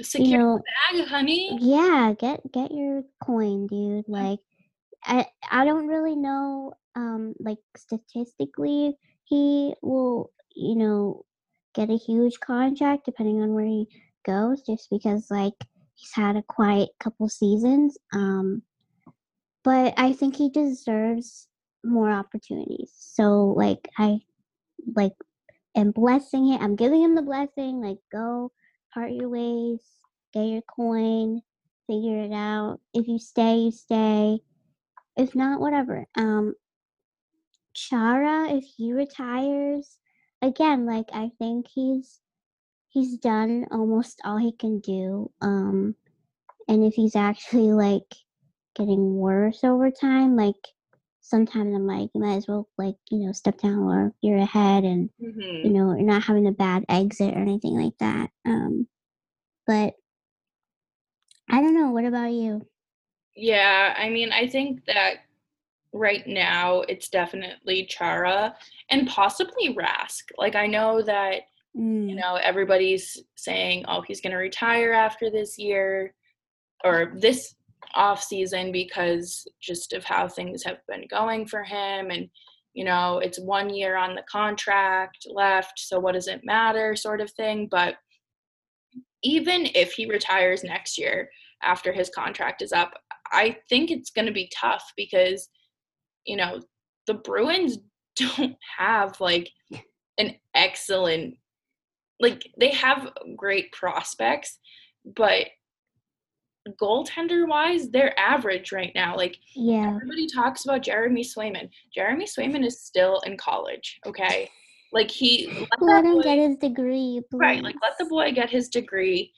Secure 0.00 0.28
you 0.28 0.38
know, 0.38 0.60
bag, 0.92 1.08
honey. 1.08 1.58
Yeah, 1.60 2.14
get 2.16 2.40
get 2.52 2.70
your 2.70 3.02
coin, 3.20 3.66
dude. 3.66 4.04
Like 4.06 4.38
I 5.04 5.26
I 5.50 5.64
don't 5.64 5.88
really 5.88 6.14
know 6.14 6.74
um 6.94 7.34
like 7.40 7.58
statistically 7.76 8.96
he 9.24 9.74
will, 9.82 10.30
you 10.54 10.76
know, 10.76 11.24
get 11.74 11.90
a 11.90 11.96
huge 11.96 12.38
contract 12.38 13.06
depending 13.06 13.42
on 13.42 13.54
where 13.54 13.66
he 13.66 13.88
goes 14.24 14.62
just 14.62 14.88
because 14.88 15.32
like 15.32 15.54
he's 16.00 16.12
had 16.14 16.36
a 16.36 16.42
quiet 16.42 16.88
couple 16.98 17.28
seasons. 17.28 17.98
Um, 18.12 18.62
but 19.62 19.92
I 19.98 20.12
think 20.14 20.36
he 20.36 20.48
deserves 20.48 21.48
more 21.84 22.10
opportunities. 22.10 22.92
So 22.96 23.54
like 23.56 23.88
I 23.98 24.20
like 24.96 25.12
am 25.76 25.90
blessing 25.90 26.52
it. 26.52 26.62
I'm 26.62 26.76
giving 26.76 27.02
him 27.02 27.14
the 27.14 27.22
blessing. 27.22 27.82
Like 27.82 27.98
go 28.10 28.50
part 28.94 29.12
your 29.12 29.28
ways, 29.28 29.80
get 30.32 30.46
your 30.46 30.62
coin, 30.62 31.42
figure 31.86 32.22
it 32.22 32.32
out. 32.32 32.78
If 32.94 33.06
you 33.06 33.18
stay, 33.18 33.56
you 33.56 33.70
stay. 33.70 34.40
If 35.16 35.34
not, 35.34 35.60
whatever. 35.60 36.06
Um 36.16 36.54
Chara, 37.74 38.48
if 38.50 38.64
he 38.64 38.92
retires, 38.92 39.98
again, 40.42 40.86
like 40.86 41.06
I 41.12 41.30
think 41.38 41.66
he's 41.72 42.19
he's 42.90 43.16
done 43.16 43.66
almost 43.70 44.20
all 44.24 44.36
he 44.36 44.52
can 44.52 44.80
do. 44.80 45.30
Um, 45.40 45.94
and 46.68 46.84
if 46.84 46.94
he's 46.94 47.16
actually 47.16 47.72
like 47.72 48.14
getting 48.76 49.16
worse 49.16 49.64
over 49.64 49.90
time, 49.90 50.36
like 50.36 50.56
sometimes 51.20 51.74
I'm 51.74 51.86
like, 51.86 52.10
you 52.14 52.20
might 52.20 52.36
as 52.36 52.48
well 52.48 52.68
like 52.76 52.96
you 53.10 53.26
know 53.26 53.32
step 53.32 53.58
down 53.58 53.78
or 53.78 54.12
you're 54.20 54.38
ahead, 54.38 54.84
and 54.84 55.10
mm-hmm. 55.22 55.66
you 55.66 55.70
know 55.70 55.94
you're 55.94 56.02
not 56.02 56.22
having 56.22 56.46
a 56.46 56.52
bad 56.52 56.84
exit 56.88 57.34
or 57.34 57.40
anything 57.40 57.80
like 57.80 57.96
that. 58.00 58.30
Um, 58.44 58.86
but 59.66 59.94
I 61.48 61.60
don't 61.60 61.74
know. 61.74 61.90
What 61.90 62.04
about 62.04 62.32
you? 62.32 62.62
Yeah, 63.36 63.94
I 63.96 64.08
mean, 64.08 64.32
I 64.32 64.46
think 64.48 64.84
that 64.86 65.14
right 65.92 66.26
now 66.26 66.82
it's 66.82 67.08
definitely 67.08 67.86
Chara 67.86 68.54
and 68.90 69.08
possibly 69.08 69.74
Rask. 69.74 70.22
Like 70.36 70.54
I 70.54 70.66
know 70.66 71.02
that 71.02 71.42
Mm. 71.76 72.10
You 72.10 72.16
know, 72.16 72.34
everybody's 72.36 73.22
saying, 73.36 73.84
"Oh, 73.88 74.02
he's 74.02 74.20
going 74.20 74.32
to 74.32 74.38
retire 74.38 74.92
after 74.92 75.30
this 75.30 75.58
year 75.58 76.14
or 76.84 77.12
this 77.16 77.54
off 77.94 78.22
season 78.22 78.72
because 78.72 79.46
just 79.60 79.92
of 79.92 80.04
how 80.04 80.28
things 80.28 80.62
have 80.64 80.78
been 80.88 81.04
going 81.10 81.46
for 81.46 81.62
him 81.62 82.10
and 82.10 82.28
you 82.72 82.84
know, 82.84 83.18
it's 83.18 83.40
one 83.40 83.68
year 83.68 83.96
on 83.96 84.14
the 84.14 84.22
contract 84.30 85.26
left, 85.28 85.72
so 85.76 85.98
what 85.98 86.12
does 86.12 86.28
it 86.28 86.44
matter 86.44 86.94
sort 86.94 87.20
of 87.20 87.28
thing, 87.32 87.66
but 87.68 87.96
even 89.24 89.66
if 89.74 89.92
he 89.92 90.06
retires 90.06 90.62
next 90.62 90.96
year 90.96 91.28
after 91.64 91.92
his 91.92 92.10
contract 92.10 92.62
is 92.62 92.72
up, 92.72 92.92
I 93.32 93.56
think 93.68 93.90
it's 93.90 94.10
going 94.10 94.26
to 94.26 94.32
be 94.32 94.52
tough 94.56 94.92
because 94.96 95.48
you 96.24 96.36
know, 96.36 96.60
the 97.06 97.14
Bruins 97.14 97.78
don't 98.16 98.56
have 98.78 99.18
like 99.20 99.50
an 100.18 100.36
excellent 100.54 101.34
like 102.20 102.46
they 102.58 102.70
have 102.70 103.10
great 103.36 103.72
prospects, 103.72 104.58
but 105.16 105.46
goaltender 106.80 107.48
wise, 107.48 107.90
they're 107.90 108.18
average 108.18 108.70
right 108.72 108.92
now. 108.94 109.16
Like 109.16 109.38
Yeah. 109.54 109.88
everybody 109.88 110.26
talks 110.26 110.64
about 110.64 110.82
Jeremy 110.82 111.24
Swayman. 111.24 111.70
Jeremy 111.94 112.26
Swayman 112.26 112.64
is 112.64 112.82
still 112.82 113.20
in 113.20 113.36
college, 113.36 113.98
okay? 114.06 114.50
Like 114.92 115.10
he 115.10 115.50
let, 115.80 115.80
Let 115.80 116.04
him 116.04 116.14
boy- 116.16 116.22
get 116.22 116.38
his 116.38 116.56
degree, 116.56 117.22
please. 117.30 117.38
right, 117.40 117.62
like 117.62 117.76
let 117.82 117.92
the 117.98 118.04
boy 118.06 118.32
get 118.32 118.50
his 118.50 118.68
degree 118.68 119.32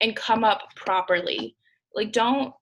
and 0.00 0.16
come 0.16 0.44
up 0.44 0.62
properly. 0.76 1.56
Like 1.94 2.12
don't 2.12 2.52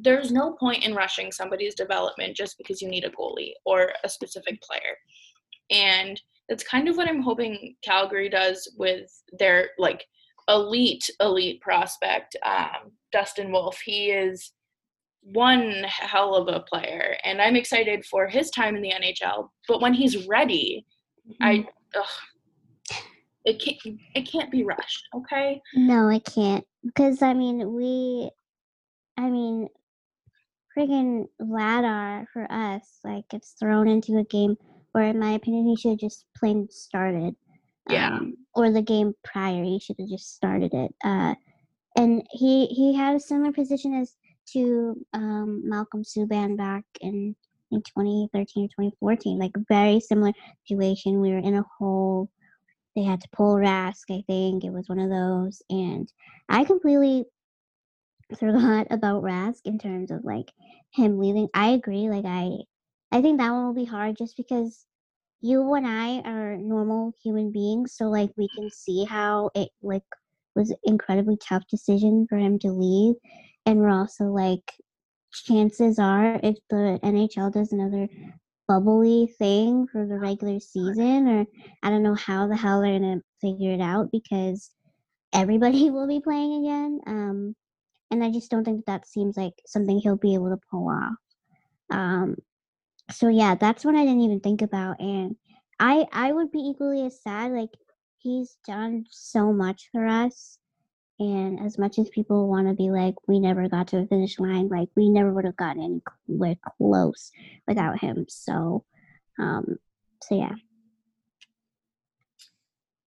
there's 0.00 0.32
no 0.32 0.54
point 0.54 0.84
in 0.84 0.94
rushing 0.94 1.30
somebody's 1.30 1.74
development 1.74 2.34
just 2.36 2.58
because 2.58 2.82
you 2.82 2.88
need 2.88 3.04
a 3.04 3.10
goalie 3.10 3.52
or 3.64 3.92
a 4.02 4.08
specific 4.08 4.60
player. 4.62 4.96
And 5.70 6.20
that's 6.48 6.64
kind 6.64 6.88
of 6.88 6.96
what 6.96 7.08
I'm 7.08 7.22
hoping 7.22 7.76
Calgary 7.82 8.28
does 8.28 8.70
with 8.78 9.10
their 9.38 9.70
like 9.78 10.04
elite 10.48 11.08
elite 11.20 11.60
prospect 11.60 12.36
um, 12.44 12.92
Dustin 13.12 13.50
Wolf. 13.50 13.80
He 13.84 14.10
is 14.10 14.52
one 15.22 15.84
hell 15.84 16.34
of 16.34 16.48
a 16.48 16.60
player, 16.60 17.16
and 17.24 17.40
I'm 17.40 17.56
excited 17.56 18.04
for 18.04 18.28
his 18.28 18.50
time 18.50 18.76
in 18.76 18.82
the 18.82 18.92
NHL. 18.92 19.48
But 19.68 19.80
when 19.80 19.94
he's 19.94 20.26
ready, 20.26 20.86
I 21.40 21.66
ugh, 21.96 22.96
it 23.44 23.60
can't 23.60 23.98
it 24.14 24.22
can't 24.30 24.50
be 24.50 24.64
rushed. 24.64 25.08
Okay. 25.14 25.60
No, 25.74 26.08
it 26.08 26.24
can't. 26.24 26.64
Because 26.84 27.22
I 27.22 27.32
mean, 27.32 27.72
we, 27.74 28.30
I 29.16 29.30
mean, 29.30 29.68
friggin' 30.76 31.26
Vladar 31.40 32.26
for 32.32 32.50
us, 32.50 32.98
like, 33.04 33.28
gets 33.30 33.54
thrown 33.58 33.88
into 33.88 34.18
a 34.18 34.24
game 34.24 34.56
where, 34.94 35.04
in 35.04 35.18
my 35.18 35.32
opinion, 35.32 35.66
he 35.66 35.76
should 35.76 35.90
have 35.90 35.98
just 35.98 36.24
plain 36.36 36.68
started. 36.70 37.34
Yeah. 37.90 38.16
Um, 38.16 38.36
or 38.54 38.70
the 38.70 38.80
game 38.80 39.12
prior, 39.24 39.62
he 39.64 39.80
should 39.80 39.96
have 39.98 40.08
just 40.08 40.34
started 40.36 40.72
it. 40.72 40.94
Uh, 41.04 41.34
and 41.96 42.22
he 42.30 42.66
he 42.66 42.94
had 42.94 43.16
a 43.16 43.20
similar 43.20 43.52
position 43.52 43.94
as 43.94 44.14
to 44.52 44.96
um, 45.12 45.62
Malcolm 45.68 46.02
Subban 46.02 46.56
back 46.56 46.84
in, 47.00 47.34
in 47.70 47.82
2013 47.82 48.64
or 48.64 48.68
2014, 48.68 49.38
like 49.38 49.52
very 49.68 50.00
similar 50.00 50.32
situation. 50.66 51.20
We 51.20 51.30
were 51.30 51.38
in 51.38 51.54
a 51.54 51.64
hole. 51.78 52.30
They 52.94 53.02
had 53.02 53.20
to 53.22 53.28
pull 53.32 53.56
Rask, 53.56 54.04
I 54.10 54.22
think 54.28 54.62
it 54.62 54.72
was 54.72 54.88
one 54.88 55.00
of 55.00 55.10
those, 55.10 55.60
and 55.68 56.10
I 56.48 56.64
completely 56.64 57.24
forgot 58.38 58.86
about 58.90 59.24
Rask 59.24 59.60
in 59.64 59.78
terms 59.78 60.12
of 60.12 60.24
like 60.24 60.52
him 60.92 61.18
leaving. 61.18 61.48
I 61.54 61.70
agree. 61.70 62.08
Like 62.08 62.24
I, 62.24 62.58
I 63.14 63.22
think 63.22 63.38
that 63.38 63.52
one 63.52 63.64
will 63.64 63.74
be 63.74 63.84
hard 63.84 64.16
just 64.18 64.36
because 64.36 64.86
you 65.40 65.72
and 65.74 65.86
I 65.86 66.20
are 66.28 66.56
normal 66.56 67.12
human 67.22 67.52
beings, 67.52 67.94
so 67.96 68.06
like 68.06 68.30
we 68.36 68.48
can 68.56 68.68
see 68.70 69.04
how 69.04 69.50
it 69.54 69.68
like 69.82 70.02
was 70.56 70.74
incredibly 70.82 71.36
tough 71.36 71.62
decision 71.70 72.26
for 72.28 72.36
him 72.36 72.58
to 72.58 72.72
leave, 72.72 73.14
and 73.66 73.78
we're 73.78 73.90
also 73.90 74.24
like, 74.24 74.68
chances 75.32 76.00
are 76.00 76.40
if 76.42 76.56
the 76.70 76.98
NHL 77.04 77.52
does 77.52 77.72
another 77.72 78.08
bubbly 78.66 79.32
thing 79.38 79.86
for 79.86 80.04
the 80.06 80.18
regular 80.18 80.58
season, 80.58 81.28
or 81.28 81.46
I 81.84 81.90
don't 81.90 82.02
know 82.02 82.16
how 82.16 82.48
the 82.48 82.56
hell 82.56 82.82
they're 82.82 82.98
gonna 82.98 83.20
figure 83.40 83.70
it 83.70 83.80
out 83.80 84.08
because 84.10 84.72
everybody 85.32 85.88
will 85.92 86.08
be 86.08 86.18
playing 86.20 86.66
again. 86.66 87.00
Um, 87.06 87.56
and 88.10 88.24
I 88.24 88.32
just 88.32 88.50
don't 88.50 88.64
think 88.64 88.86
that, 88.86 89.02
that 89.02 89.06
seems 89.06 89.36
like 89.36 89.54
something 89.66 90.00
he'll 90.00 90.16
be 90.16 90.34
able 90.34 90.50
to 90.50 90.58
pull 90.68 90.88
off. 90.88 91.14
Um, 91.92 92.36
so 93.10 93.28
yeah, 93.28 93.54
that's 93.54 93.84
what 93.84 93.94
I 93.94 94.04
didn't 94.04 94.22
even 94.22 94.40
think 94.40 94.62
about, 94.62 95.00
and 95.00 95.36
I 95.78 96.06
I 96.12 96.32
would 96.32 96.50
be 96.52 96.60
equally 96.60 97.04
as 97.06 97.20
sad. 97.22 97.52
Like 97.52 97.70
he's 98.18 98.56
done 98.66 99.04
so 99.10 99.52
much 99.52 99.88
for 99.92 100.06
us, 100.06 100.58
and 101.18 101.60
as 101.60 101.78
much 101.78 101.98
as 101.98 102.08
people 102.10 102.48
want 102.48 102.68
to 102.68 102.74
be 102.74 102.90
like, 102.90 103.14
we 103.28 103.40
never 103.40 103.68
got 103.68 103.88
to 103.88 104.00
the 104.00 104.06
finish 104.06 104.38
line, 104.38 104.68
like 104.68 104.88
we 104.96 105.08
never 105.08 105.32
would 105.32 105.44
have 105.44 105.56
gotten 105.56 106.00
anywhere 106.28 106.56
close 106.78 107.30
without 107.66 108.00
him. 108.00 108.26
So, 108.28 108.84
um, 109.38 109.78
so 110.22 110.36
yeah, 110.36 110.54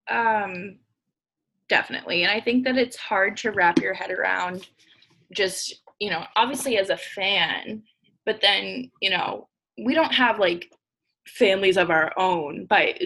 Um, 0.10 0.80
definitely. 1.70 2.24
And 2.24 2.32
I 2.32 2.40
think 2.40 2.64
that 2.66 2.78
it's 2.78 2.96
hard 2.96 3.38
to 3.38 3.52
wrap 3.52 3.80
your 3.80 3.94
head 3.94 4.12
around 4.12 4.68
just, 5.34 5.82
you 6.00 6.10
know, 6.10 6.24
obviously 6.36 6.78
as 6.78 6.90
a 6.90 6.98
fan, 6.98 7.84
but 8.26 8.40
then, 8.42 8.92
you 9.02 9.10
know, 9.10 9.50
we 9.84 9.94
don't 9.94 10.13
have 10.13 10.40
like 10.40 10.72
families 11.28 11.78
of 11.78 11.90
our 11.90 12.12
own 12.18 12.66
but 12.70 13.02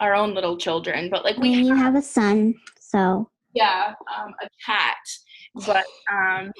our 0.00 0.14
own 0.14 0.34
little 0.34 0.56
children, 0.56 1.10
but 1.10 1.24
like 1.24 1.36
I 1.36 1.40
we 1.40 1.56
mean, 1.56 1.66
you 1.66 1.74
have 1.74 1.96
a 1.96 2.02
son, 2.02 2.54
so 2.80 3.28
yeah, 3.54 3.94
um, 4.16 4.34
a 4.40 4.48
cat. 4.64 4.96
But 5.66 5.84
um, 6.12 6.52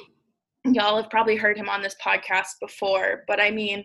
y'all 0.64 1.00
have 1.00 1.10
probably 1.10 1.36
heard 1.36 1.56
him 1.56 1.68
on 1.68 1.82
this 1.82 1.96
podcast 2.04 2.58
before. 2.60 3.24
But 3.26 3.40
I 3.40 3.50
mean, 3.50 3.84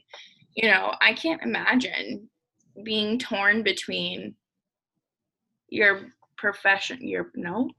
you 0.55 0.69
know, 0.69 0.93
I 1.01 1.13
can't 1.13 1.41
imagine 1.43 2.29
being 2.83 3.19
torn 3.19 3.63
between 3.63 4.35
your 5.69 6.13
profession, 6.37 7.07
your 7.07 7.31
no, 7.35 7.69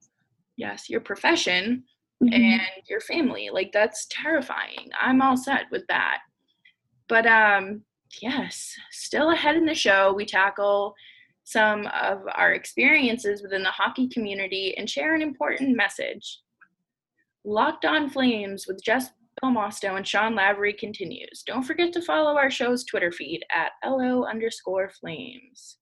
yes, 0.57 0.88
your 0.88 1.01
profession 1.01 1.85
mhm. 2.23 2.35
and 2.35 2.62
your 2.88 3.01
family. 3.01 3.51
Like 3.53 3.73
that's 3.73 4.07
terrifying. 4.11 4.90
I'm 5.01 5.23
all 5.23 5.37
set 5.37 5.64
with 5.71 5.85
that. 5.88 6.19
But 7.09 7.27
um 7.27 7.83
yes, 8.21 8.75
still 8.90 9.31
ahead 9.31 9.57
in 9.57 9.67
the 9.67 9.75
show, 9.75 10.12
we 10.12 10.27
tackle 10.27 10.95
some 11.45 11.87
of 11.88 12.23
our 12.35 12.53
experiences 12.53 13.43
within 13.43 13.62
the 13.62 13.71
hockey 13.71 14.09
community 14.09 14.75
and 14.77 14.88
share 14.88 15.14
an 15.14 15.23
important 15.23 15.77
message. 15.77 16.40
Locked 17.45 17.85
on 17.85 18.09
Flames 18.09 18.67
with 18.67 18.83
Jess 18.83 19.11
Belmosto 19.43 19.97
and 19.97 20.07
Sean 20.07 20.35
Lavery 20.35 20.73
continues. 20.73 21.43
Don't 21.47 21.62
forget 21.62 21.93
to 21.93 22.03
follow 22.03 22.37
our 22.37 22.51
show's 22.51 22.85
Twitter 22.85 23.12
feed 23.12 23.45
at 23.55 23.73
LO 23.85 24.25
underscore 24.25 24.88
flames. 24.88 25.77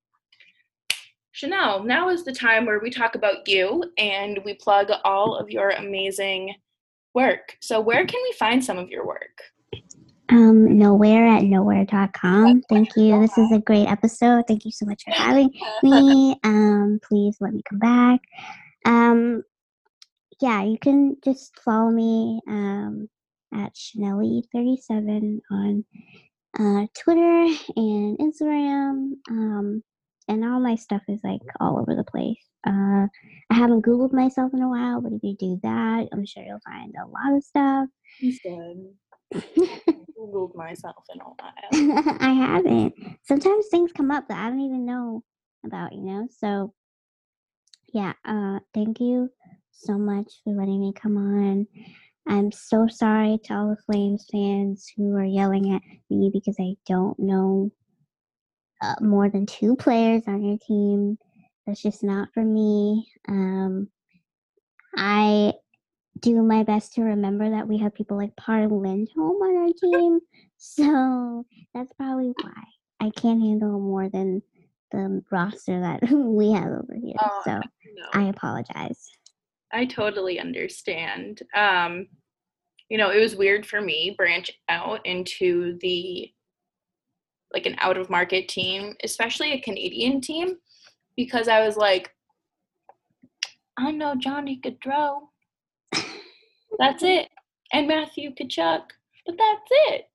Chanel, 1.30 1.84
now 1.84 2.08
is 2.08 2.24
the 2.24 2.32
time 2.32 2.66
where 2.66 2.80
we 2.80 2.90
talk 2.90 3.14
about 3.14 3.46
you 3.46 3.84
and 3.98 4.40
we 4.44 4.54
plug 4.54 4.90
all 5.04 5.36
of 5.36 5.50
your 5.50 5.70
amazing 5.70 6.54
work. 7.14 7.56
So, 7.60 7.80
where 7.80 8.04
can 8.04 8.20
we 8.22 8.32
find 8.38 8.62
some 8.62 8.78
of 8.78 8.90
your 8.90 9.06
work? 9.06 9.40
Um, 10.32 10.78
nowhere 10.78 11.26
at 11.26 11.44
nowhere.com. 11.44 12.62
Thank 12.62 12.96
you. 12.96 13.20
This 13.20 13.36
is 13.36 13.52
a 13.52 13.58
great 13.58 13.86
episode. 13.86 14.44
Thank 14.48 14.64
you 14.64 14.70
so 14.70 14.86
much 14.86 15.04
for 15.04 15.10
having 15.10 15.50
me. 15.82 16.34
Um, 16.42 16.98
please 17.06 17.36
let 17.40 17.52
me 17.52 17.62
come 17.68 17.78
back. 17.78 18.20
Um, 18.86 19.42
yeah, 20.40 20.62
you 20.62 20.78
can 20.78 21.18
just 21.22 21.60
follow 21.60 21.90
me 21.90 22.40
um, 22.48 23.10
at 23.54 23.74
Chanelli37 23.74 25.40
on 25.50 25.84
uh, 26.58 26.86
Twitter 26.98 27.46
and 27.76 28.18
Instagram. 28.18 29.12
Um, 29.28 29.82
and 30.28 30.44
all 30.44 30.60
my 30.60 30.76
stuff 30.76 31.02
is 31.08 31.20
like 31.22 31.42
all 31.60 31.78
over 31.78 31.94
the 31.94 32.04
place. 32.04 32.38
Uh, 32.66 33.06
I 33.50 33.54
haven't 33.54 33.84
Googled 33.84 34.14
myself 34.14 34.54
in 34.54 34.62
a 34.62 34.68
while, 34.68 35.02
but 35.02 35.12
if 35.12 35.22
you 35.22 35.36
do 35.38 35.60
that, 35.62 36.08
I'm 36.10 36.24
sure 36.24 36.42
you'll 36.42 36.58
find 36.64 36.94
a 36.94 37.06
lot 37.06 37.36
of 37.36 37.44
stuff. 37.44 37.88
Googled 40.22 40.54
myself 40.54 41.04
and 41.10 41.20
all 41.20 41.36
that. 41.38 41.54
I 42.20 42.32
haven't. 42.32 42.94
Sometimes 43.24 43.66
things 43.68 43.92
come 43.92 44.10
up 44.10 44.28
that 44.28 44.38
I 44.38 44.48
don't 44.48 44.60
even 44.60 44.84
know 44.84 45.22
about, 45.64 45.92
you 45.92 46.02
know? 46.02 46.28
So, 46.30 46.74
yeah, 47.92 48.12
uh, 48.24 48.60
thank 48.74 49.00
you 49.00 49.30
so 49.72 49.98
much 49.98 50.32
for 50.44 50.54
letting 50.54 50.80
me 50.80 50.92
come 50.94 51.16
on. 51.16 51.66
I'm 52.28 52.52
so 52.52 52.86
sorry 52.88 53.38
to 53.44 53.54
all 53.54 53.70
the 53.70 53.82
Flames 53.92 54.26
fans 54.30 54.90
who 54.96 55.14
are 55.16 55.24
yelling 55.24 55.74
at 55.74 55.82
me 56.08 56.30
because 56.32 56.56
I 56.60 56.74
don't 56.86 57.18
know 57.18 57.72
uh, 58.80 58.94
more 59.00 59.28
than 59.28 59.46
two 59.46 59.76
players 59.76 60.22
on 60.26 60.44
your 60.44 60.58
team. 60.66 61.18
That's 61.66 61.82
just 61.82 62.04
not 62.04 62.28
for 62.32 62.44
me. 62.44 63.08
Um, 63.28 63.88
I 64.96 65.54
do 66.22 66.42
my 66.42 66.62
best 66.62 66.94
to 66.94 67.02
remember 67.02 67.50
that 67.50 67.68
we 67.68 67.78
have 67.78 67.94
people 67.94 68.16
like 68.16 68.34
Par 68.36 68.66
Lindholm 68.66 69.36
on 69.36 69.56
our 69.56 69.72
team. 69.80 70.20
So 70.56 71.44
that's 71.74 71.92
probably 71.92 72.32
why 72.40 72.62
I 73.00 73.10
can't 73.10 73.42
handle 73.42 73.78
more 73.78 74.08
than 74.08 74.42
the 74.92 75.22
roster 75.30 75.80
that 75.80 76.00
we 76.10 76.52
have 76.52 76.68
over 76.68 76.96
here. 77.02 77.16
Oh, 77.20 77.42
so 77.44 77.52
No, 77.56 78.06
I 78.12 78.28
apologize. 78.28 79.10
I 79.72 79.86
totally 79.86 80.38
understand. 80.38 81.42
Um, 81.54 82.06
you 82.88 82.98
know, 82.98 83.10
it 83.10 83.20
was 83.20 83.36
weird 83.36 83.66
for 83.66 83.80
me 83.80 84.14
branch 84.16 84.50
out 84.68 85.04
into 85.06 85.78
the 85.80 86.30
like 87.52 87.66
an 87.66 87.76
out 87.78 87.98
of 87.98 88.08
market 88.08 88.48
team, 88.48 88.94
especially 89.02 89.52
a 89.52 89.60
Canadian 89.60 90.20
team, 90.20 90.56
because 91.16 91.48
I 91.48 91.64
was 91.64 91.76
like, 91.76 92.10
I 93.76 93.90
know 93.90 94.14
Johnny 94.14 94.60
Gaudreau. 94.62 95.28
That's 96.82 97.04
it. 97.04 97.28
And 97.72 97.86
Matthew 97.86 98.34
Tkachuk. 98.34 98.82
But 99.24 99.36
that's 99.38 99.70
it. 99.70 100.08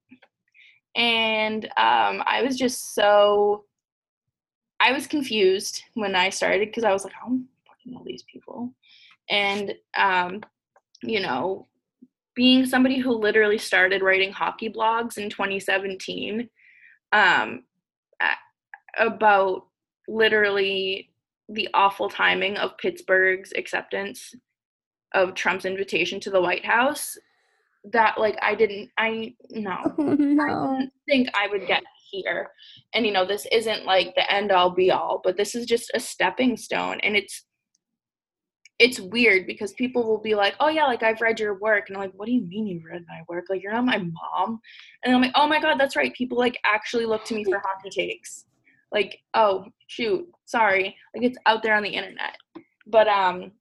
And 0.97 1.65
um, 1.77 2.21
I 2.25 2.41
was 2.43 2.57
just 2.57 2.93
so 2.93 3.63
I 4.81 4.91
was 4.91 5.07
confused 5.07 5.81
when 5.93 6.13
I 6.13 6.29
started 6.29 6.67
because 6.67 6.83
I 6.83 6.91
was 6.91 7.05
like, 7.05 7.13
I 7.13 7.25
don't 7.25 7.47
fucking 7.65 7.93
know 7.93 8.03
these 8.05 8.23
people. 8.23 8.73
And 9.29 9.73
um, 9.97 10.41
you 11.01 11.21
know, 11.21 11.67
being 12.35 12.65
somebody 12.65 12.99
who 12.99 13.11
literally 13.11 13.57
started 13.57 14.01
writing 14.01 14.33
hockey 14.33 14.69
blogs 14.69 15.17
in 15.17 15.29
2017 15.29 16.49
um, 17.13 17.63
about 18.99 19.67
literally 20.09 21.09
the 21.47 21.69
awful 21.73 22.09
timing 22.09 22.57
of 22.57 22.77
Pittsburgh's 22.77 23.53
acceptance 23.55 24.35
of 25.13 25.33
Trump's 25.35 25.65
invitation 25.65 26.19
to 26.21 26.29
the 26.29 26.41
White 26.41 26.65
House 26.65 27.17
that 27.91 28.19
like 28.19 28.37
I 28.41 28.55
didn't 28.55 28.89
I 28.97 29.33
no, 29.49 29.77
Oh, 29.97 30.03
no. 30.03 30.43
I 30.43 30.77
didn't 30.79 30.93
think 31.07 31.29
I 31.33 31.47
would 31.47 31.67
get 31.67 31.83
here. 32.11 32.49
And 32.93 33.05
you 33.05 33.11
know, 33.11 33.25
this 33.25 33.47
isn't 33.51 33.85
like 33.85 34.15
the 34.15 34.31
end 34.31 34.51
all 34.51 34.69
be 34.71 34.91
all, 34.91 35.21
but 35.23 35.37
this 35.37 35.55
is 35.55 35.65
just 35.65 35.91
a 35.93 35.99
stepping 35.99 36.57
stone 36.57 36.99
and 37.01 37.15
it's 37.15 37.45
it's 38.79 38.99
weird 38.99 39.47
because 39.47 39.73
people 39.73 40.03
will 40.03 40.21
be 40.21 40.35
like, 40.35 40.55
"Oh 40.59 40.69
yeah, 40.69 40.85
like 40.85 41.01
I've 41.01 41.21
read 41.21 41.39
your 41.39 41.57
work." 41.59 41.85
And 41.87 41.97
I'm 41.97 42.03
like, 42.03 42.13
"What 42.13 42.27
do 42.27 42.31
you 42.31 42.41
mean 42.41 42.67
you've 42.67 42.85
read 42.85 43.05
my 43.07 43.21
work? 43.27 43.45
Like 43.49 43.63
you're 43.63 43.71
not 43.71 43.85
my 43.85 43.97
mom." 43.97 44.59
And 45.03 45.15
I'm 45.15 45.21
like, 45.21 45.31
"Oh 45.35 45.47
my 45.47 45.59
god, 45.59 45.79
that's 45.79 45.95
right. 45.95 46.13
People 46.13 46.37
like 46.37 46.59
actually 46.65 47.05
look 47.05 47.25
to 47.25 47.35
me 47.35 47.43
for 47.43 47.59
hockey 47.59 47.89
takes." 47.89 48.45
Like, 48.91 49.19
"Oh, 49.33 49.65
shoot. 49.87 50.27
Sorry." 50.45 50.95
Like 51.15 51.23
it's 51.23 51.37
out 51.47 51.63
there 51.63 51.75
on 51.75 51.83
the 51.83 51.89
internet. 51.89 52.37
But 52.85 53.07
um 53.07 53.51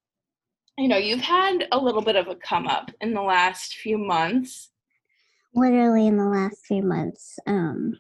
you 0.79 0.89
know, 0.89 0.99
you've 0.99 1.21
had 1.21 1.67
a 1.73 1.79
little 1.79 2.03
bit 2.03 2.17
of 2.17 2.29
a 2.29 2.35
come 2.37 2.67
up 2.67 2.91
in 3.01 3.15
the 3.15 3.23
last 3.23 3.77
few 3.77 3.99
months. 3.99 4.71
Literally 5.55 6.07
in 6.07 6.19
the 6.19 6.27
last 6.27 6.67
few 6.67 6.83
months. 6.83 7.39
Um, 7.47 7.99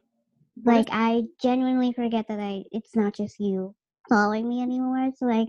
like 0.64 0.88
I 0.90 1.24
genuinely 1.40 1.92
forget 1.92 2.26
that 2.28 2.40
I 2.40 2.64
it's 2.72 2.96
not 2.96 3.14
just 3.14 3.38
you 3.38 3.74
following 4.08 4.48
me 4.48 4.62
anymore. 4.62 5.10
So 5.16 5.26
like 5.26 5.48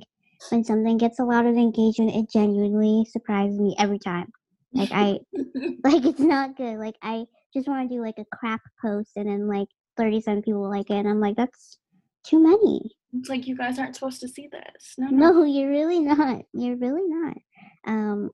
when 0.50 0.64
something 0.64 0.98
gets 0.98 1.20
a 1.20 1.26
lot 1.26 1.46
of 1.46 1.56
engagement, 1.56 2.16
it 2.16 2.30
genuinely 2.32 3.06
surprises 3.10 3.60
me 3.60 3.76
every 3.80 4.00
time. 4.00 4.32
Like 4.74 4.92
I 4.92 5.20
like 5.84 6.06
it's 6.06 6.20
not 6.20 6.56
good. 6.58 6.78
Like 6.78 6.96
I 7.02 7.26
just 7.54 7.68
want 7.68 7.90
to 7.90 7.96
do 7.96 8.02
like 8.02 8.18
a 8.20 8.36
crap 8.36 8.62
post 8.82 9.12
and 9.16 9.28
then 9.28 9.48
like 9.48 9.68
37 9.98 10.44
people 10.44 10.70
like 10.70 10.90
it 10.90 10.96
and 10.96 11.08
I'm 11.08 11.20
like 11.20 11.36
that's 11.36 11.78
too 12.26 12.42
many. 12.42 12.97
It's 13.14 13.30
like 13.30 13.48
you 13.48 13.56
guys 13.56 13.80
aren't 13.80 13.96
supposed 13.96 14.22
to 14.22 14.28
see 14.28 14.48
this. 14.52 14.96
No, 14.98 15.08
no. 15.08 15.32
No, 15.32 15.44
you're 15.44 15.70
really 15.70 16.00
not. 16.00 16.44
You're 16.54 16.78
really 16.78 17.08
not. 17.08 17.38
Um 17.86 18.32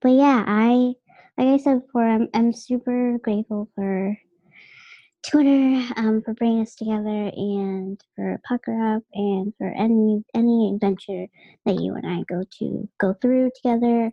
but 0.00 0.12
yeah, 0.12 0.44
I 0.46 0.94
like 1.38 1.48
I 1.48 1.56
said 1.58 1.82
before, 1.86 2.06
I'm 2.06 2.28
I'm 2.34 2.52
super 2.52 3.18
grateful 3.22 3.68
for 3.74 4.16
Twitter 5.24 5.80
um, 5.96 6.20
for 6.24 6.34
bringing 6.34 6.62
us 6.62 6.74
together 6.74 7.30
and 7.34 8.00
for 8.16 8.40
Pucker 8.46 8.96
Up 8.96 9.02
and 9.14 9.52
for 9.56 9.68
any 9.68 10.24
any 10.34 10.72
adventure 10.74 11.26
that 11.64 11.80
you 11.80 11.94
and 11.94 12.06
I 12.06 12.24
go 12.28 12.42
to 12.58 12.88
go 12.98 13.14
through 13.22 13.50
together. 13.56 14.12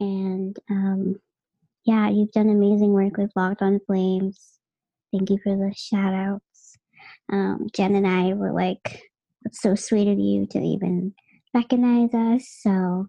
And 0.00 0.56
um, 0.70 1.16
yeah, 1.84 2.10
you've 2.10 2.32
done 2.32 2.50
amazing 2.50 2.92
work 2.92 3.16
with 3.16 3.32
Locked 3.36 3.62
on 3.62 3.80
Flames. 3.86 4.58
Thank 5.12 5.30
you 5.30 5.38
for 5.42 5.56
the 5.56 5.72
shout 5.74 6.14
outs. 6.14 6.49
Um, 7.30 7.68
Jen 7.74 7.94
and 7.94 8.06
I 8.06 8.34
were 8.34 8.52
like, 8.52 9.02
it's 9.44 9.62
so 9.62 9.74
sweet 9.74 10.08
of 10.08 10.18
you 10.18 10.46
to 10.50 10.58
even 10.58 11.14
recognize 11.54 12.12
us. 12.14 12.48
So 12.60 13.06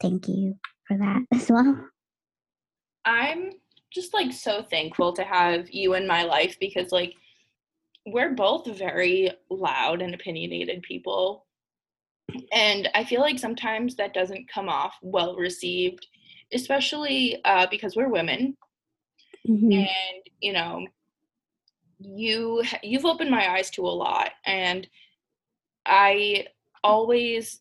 thank 0.00 0.28
you 0.28 0.54
for 0.86 0.96
that 0.98 1.22
as 1.32 1.50
well. 1.50 1.88
I'm 3.04 3.50
just 3.92 4.14
like 4.14 4.32
so 4.32 4.62
thankful 4.62 5.12
to 5.14 5.24
have 5.24 5.70
you 5.70 5.94
in 5.94 6.06
my 6.06 6.24
life 6.24 6.56
because 6.60 6.90
like 6.92 7.14
we're 8.06 8.34
both 8.34 8.66
very 8.66 9.30
loud 9.50 10.02
and 10.02 10.14
opinionated 10.14 10.82
people. 10.82 11.46
And 12.52 12.88
I 12.94 13.04
feel 13.04 13.20
like 13.20 13.38
sometimes 13.38 13.96
that 13.96 14.14
doesn't 14.14 14.50
come 14.52 14.68
off 14.68 14.94
well 15.02 15.36
received, 15.36 16.06
especially 16.52 17.40
uh, 17.44 17.66
because 17.70 17.96
we're 17.96 18.08
women. 18.08 18.56
Mhm. 19.46 19.74
and 19.74 20.22
you 20.40 20.54
know 20.54 20.86
you 22.04 22.62
you've 22.82 23.04
opened 23.04 23.30
my 23.30 23.52
eyes 23.52 23.70
to 23.70 23.82
a 23.82 23.88
lot 23.88 24.30
and 24.46 24.86
i 25.86 26.44
always 26.82 27.60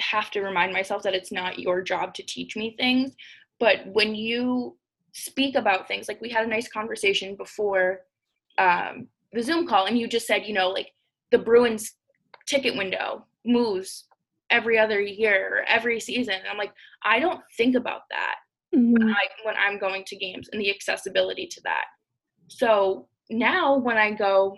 have 0.00 0.30
to 0.30 0.40
remind 0.40 0.72
myself 0.72 1.02
that 1.02 1.14
it's 1.14 1.30
not 1.30 1.58
your 1.58 1.80
job 1.80 2.12
to 2.14 2.22
teach 2.24 2.56
me 2.56 2.74
things 2.76 3.12
but 3.60 3.86
when 3.92 4.14
you 4.14 4.76
speak 5.12 5.54
about 5.54 5.86
things 5.86 6.08
like 6.08 6.20
we 6.20 6.28
had 6.28 6.44
a 6.44 6.50
nice 6.50 6.68
conversation 6.68 7.36
before 7.36 8.00
um, 8.58 9.06
the 9.32 9.42
zoom 9.42 9.66
call 9.66 9.86
and 9.86 9.96
you 9.98 10.08
just 10.08 10.26
said 10.26 10.44
you 10.44 10.52
know 10.52 10.68
like 10.70 10.92
the 11.30 11.38
bruins 11.38 11.94
ticket 12.46 12.76
window 12.76 13.24
moves 13.46 14.04
every 14.50 14.78
other 14.78 15.00
year 15.00 15.58
or 15.58 15.62
every 15.68 16.00
season 16.00 16.34
and 16.34 16.48
i'm 16.50 16.58
like 16.58 16.72
i 17.04 17.20
don't 17.20 17.40
think 17.56 17.76
about 17.76 18.02
that 18.10 18.36
Mhm. 18.74 19.12
I, 19.14 19.26
when 19.44 19.54
I'm 19.56 19.78
going 19.78 20.04
to 20.04 20.16
games 20.16 20.48
and 20.52 20.60
the 20.60 20.70
accessibility 20.70 21.46
to 21.46 21.60
that. 21.62 21.84
So 22.48 23.08
now 23.30 23.76
when 23.76 23.96
I 23.96 24.12
go 24.12 24.56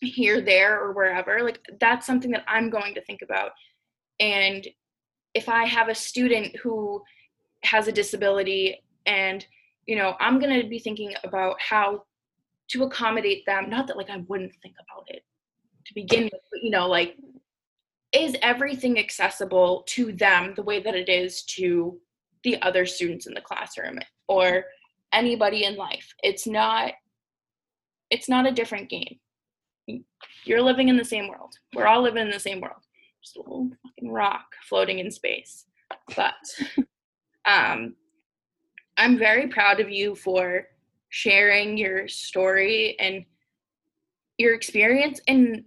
here, 0.00 0.40
there, 0.40 0.80
or 0.80 0.92
wherever, 0.92 1.42
like 1.42 1.60
that's 1.80 2.06
something 2.06 2.30
that 2.32 2.44
I'm 2.46 2.70
going 2.70 2.94
to 2.94 3.04
think 3.04 3.22
about. 3.22 3.52
And 4.20 4.66
if 5.34 5.48
I 5.48 5.64
have 5.64 5.88
a 5.88 5.94
student 5.94 6.56
who 6.56 7.02
has 7.64 7.88
a 7.88 7.92
disability 7.92 8.82
and, 9.06 9.46
you 9.86 9.96
know, 9.96 10.14
I'm 10.20 10.38
going 10.38 10.60
to 10.60 10.68
be 10.68 10.78
thinking 10.78 11.14
about 11.24 11.60
how 11.60 12.04
to 12.68 12.84
accommodate 12.84 13.46
them. 13.46 13.70
Not 13.70 13.86
that 13.86 13.96
like 13.96 14.10
I 14.10 14.24
wouldn't 14.28 14.52
think 14.62 14.74
about 14.80 15.04
it 15.08 15.22
to 15.86 15.94
begin 15.94 16.24
with, 16.24 16.32
but, 16.32 16.62
you 16.62 16.70
know, 16.70 16.88
like, 16.88 17.16
is 18.12 18.36
everything 18.40 18.98
accessible 18.98 19.84
to 19.88 20.12
them 20.12 20.54
the 20.54 20.62
way 20.62 20.80
that 20.80 20.94
it 20.94 21.08
is 21.08 21.42
to 21.42 21.98
the 22.44 22.60
other 22.62 22.86
students 22.86 23.26
in 23.26 23.34
the 23.34 23.40
classroom 23.40 23.98
or 24.28 24.64
anybody 25.12 25.64
in 25.64 25.76
life. 25.76 26.14
It's 26.22 26.46
not 26.46 26.92
it's 28.10 28.28
not 28.28 28.46
a 28.46 28.52
different 28.52 28.88
game. 28.88 29.18
You're 30.44 30.62
living 30.62 30.88
in 30.88 30.96
the 30.96 31.04
same 31.04 31.28
world. 31.28 31.54
We're 31.74 31.86
all 31.86 32.02
living 32.02 32.22
in 32.22 32.30
the 32.30 32.38
same 32.38 32.60
world. 32.60 32.82
Just 33.22 33.36
a 33.36 33.40
little 33.40 33.70
fucking 33.82 34.12
rock 34.12 34.46
floating 34.68 35.00
in 35.00 35.10
space. 35.10 35.66
But 36.14 36.34
um 37.46 37.94
i'm 38.98 39.16
very 39.16 39.46
proud 39.46 39.78
of 39.78 39.88
you 39.88 40.16
for 40.16 40.66
sharing 41.10 41.78
your 41.78 42.08
story 42.08 42.96
and 42.98 43.24
your 44.38 44.54
experience 44.54 45.20
and 45.28 45.64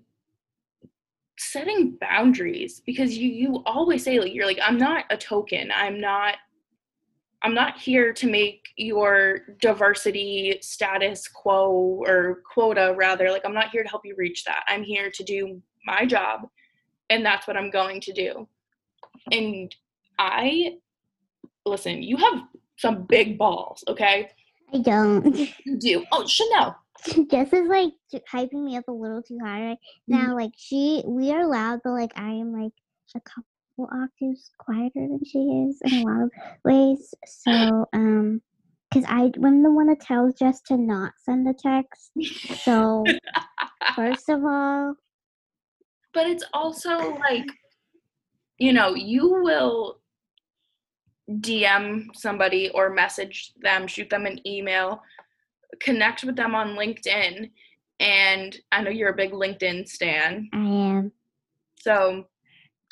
setting 1.40 1.98
boundaries 2.02 2.82
because 2.86 3.18
you 3.18 3.30
you 3.30 3.64
always 3.66 4.04
say 4.04 4.20
like 4.20 4.34
you're 4.34 4.46
like 4.46 4.60
I'm 4.62 4.78
not 4.78 5.06
a 5.10 5.18
token. 5.18 5.72
I'm 5.74 6.00
not 6.00 6.36
I'm 7.42 7.54
not 7.54 7.80
here 7.80 8.12
to 8.14 8.30
make 8.30 8.68
your 8.76 9.40
diversity 9.62 10.58
status 10.62 11.28
quo 11.28 12.04
or 12.06 12.42
quota 12.52 12.94
rather 12.98 13.32
like 13.32 13.46
I'm 13.46 13.54
not 13.54 13.70
here 13.70 13.84
to 13.84 13.90
help 13.90 14.06
you 14.06 14.16
reach 14.18 14.44
that. 14.44 14.64
I'm 14.68 14.84
here 14.84 15.10
to 15.10 15.24
do 15.24 15.62
my 15.86 16.06
job 16.06 16.50
and 17.10 17.26
that's 17.26 17.48
what 17.48 17.58
I'm 17.58 17.72
going 17.72 18.02
to 18.02 18.14
do. 18.14 18.48
And 19.32 19.74
I 20.18 20.78
listen, 21.66 22.04
you 22.04 22.18
have 22.18 22.44
some 22.78 23.04
big 23.04 23.38
balls, 23.38 23.84
okay? 23.88 24.32
I 24.74 24.80
don't. 24.80 25.36
You 25.66 25.78
do. 25.78 26.06
Oh, 26.12 26.26
Chanel. 26.26 26.78
Jess 27.32 27.54
is 27.54 27.68
like 27.68 27.94
hyping 28.32 28.66
me 28.66 28.78
up 28.78 28.88
a 28.88 28.92
little 28.92 29.22
too 29.22 29.40
high 29.44 29.68
right 29.68 29.78
mm-hmm. 30.10 30.28
now. 30.28 30.36
Like 30.36 30.52
she, 30.58 31.04
we 31.06 31.32
are 31.32 31.48
loud, 31.48 31.80
but 31.84 31.92
like 31.92 32.12
I 32.16 32.32
am 32.32 32.52
like 32.52 32.74
a 33.16 33.22
couple 33.22 33.49
octaves 33.88 34.52
quieter 34.58 34.92
than 34.96 35.22
she 35.26 35.40
is 35.40 35.80
in 35.86 35.94
a 35.94 36.04
lot 36.04 36.24
of 36.24 36.32
ways. 36.64 37.14
So, 37.26 37.86
um, 37.94 38.42
because 38.90 39.06
I, 39.08 39.32
I'm 39.44 39.62
the 39.62 39.72
one 39.72 39.88
that 39.88 40.02
tells 40.02 40.36
Jess 40.36 40.62
to 40.62 40.78
not 40.78 41.14
send 41.24 41.48
a 41.48 41.54
text. 41.54 42.12
So, 42.64 43.06
first 43.96 44.30
of 44.30 44.44
all, 44.44 44.96
but 46.14 46.28
it's 46.28 46.44
also 46.54 47.16
like 47.18 47.46
you 48.58 48.74
know 48.74 48.94
you 48.94 49.42
will 49.42 50.00
dm 51.42 52.08
somebody 52.14 52.70
or 52.70 52.90
message 52.90 53.54
them 53.62 53.88
shoot 53.88 54.10
them 54.10 54.26
an 54.26 54.40
email 54.48 55.02
connect 55.80 56.24
with 56.24 56.36
them 56.36 56.56
on 56.56 56.76
linkedin 56.76 57.50
and 58.00 58.58
i 58.72 58.82
know 58.82 58.90
you're 58.90 59.12
a 59.12 59.16
big 59.16 59.32
linkedin 59.32 59.88
stan 59.88 60.50
I 60.54 60.58
am. 60.58 61.12
so 61.80 62.26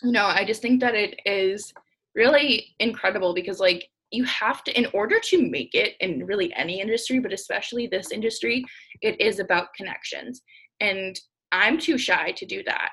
you 0.04 0.12
know 0.12 0.26
i 0.26 0.44
just 0.46 0.62
think 0.62 0.80
that 0.80 0.96
it 0.96 1.20
is 1.26 1.74
really 2.16 2.76
incredible 2.80 3.34
because 3.34 3.60
like 3.60 3.90
you 4.12 4.24
have 4.24 4.64
to 4.64 4.78
in 4.78 4.88
order 4.94 5.20
to 5.20 5.50
make 5.50 5.74
it 5.76 5.96
in 6.00 6.26
really 6.26 6.54
any 6.54 6.80
industry 6.80 7.20
but 7.20 7.34
especially 7.34 7.88
this 7.88 8.12
industry 8.12 8.64
it 9.02 9.20
is 9.22 9.40
about 9.40 9.74
connections. 9.74 10.42
And 10.80 11.20
i'm 11.52 11.78
too 11.78 11.98
shy 11.98 12.32
to 12.32 12.46
do 12.46 12.64
that. 12.66 12.90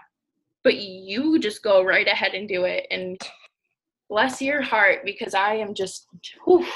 But 0.63 0.77
you 0.77 1.39
just 1.39 1.63
go 1.63 1.83
right 1.83 2.07
ahead 2.07 2.33
and 2.35 2.49
do 2.49 2.65
it. 2.65 2.87
And 2.91 3.21
bless 4.09 4.41
your 4.41 4.63
heart 4.63 5.01
because 5.05 5.35
i 5.35 5.55
am 5.55 5.75
just 5.75 6.07
whew, 6.45 6.67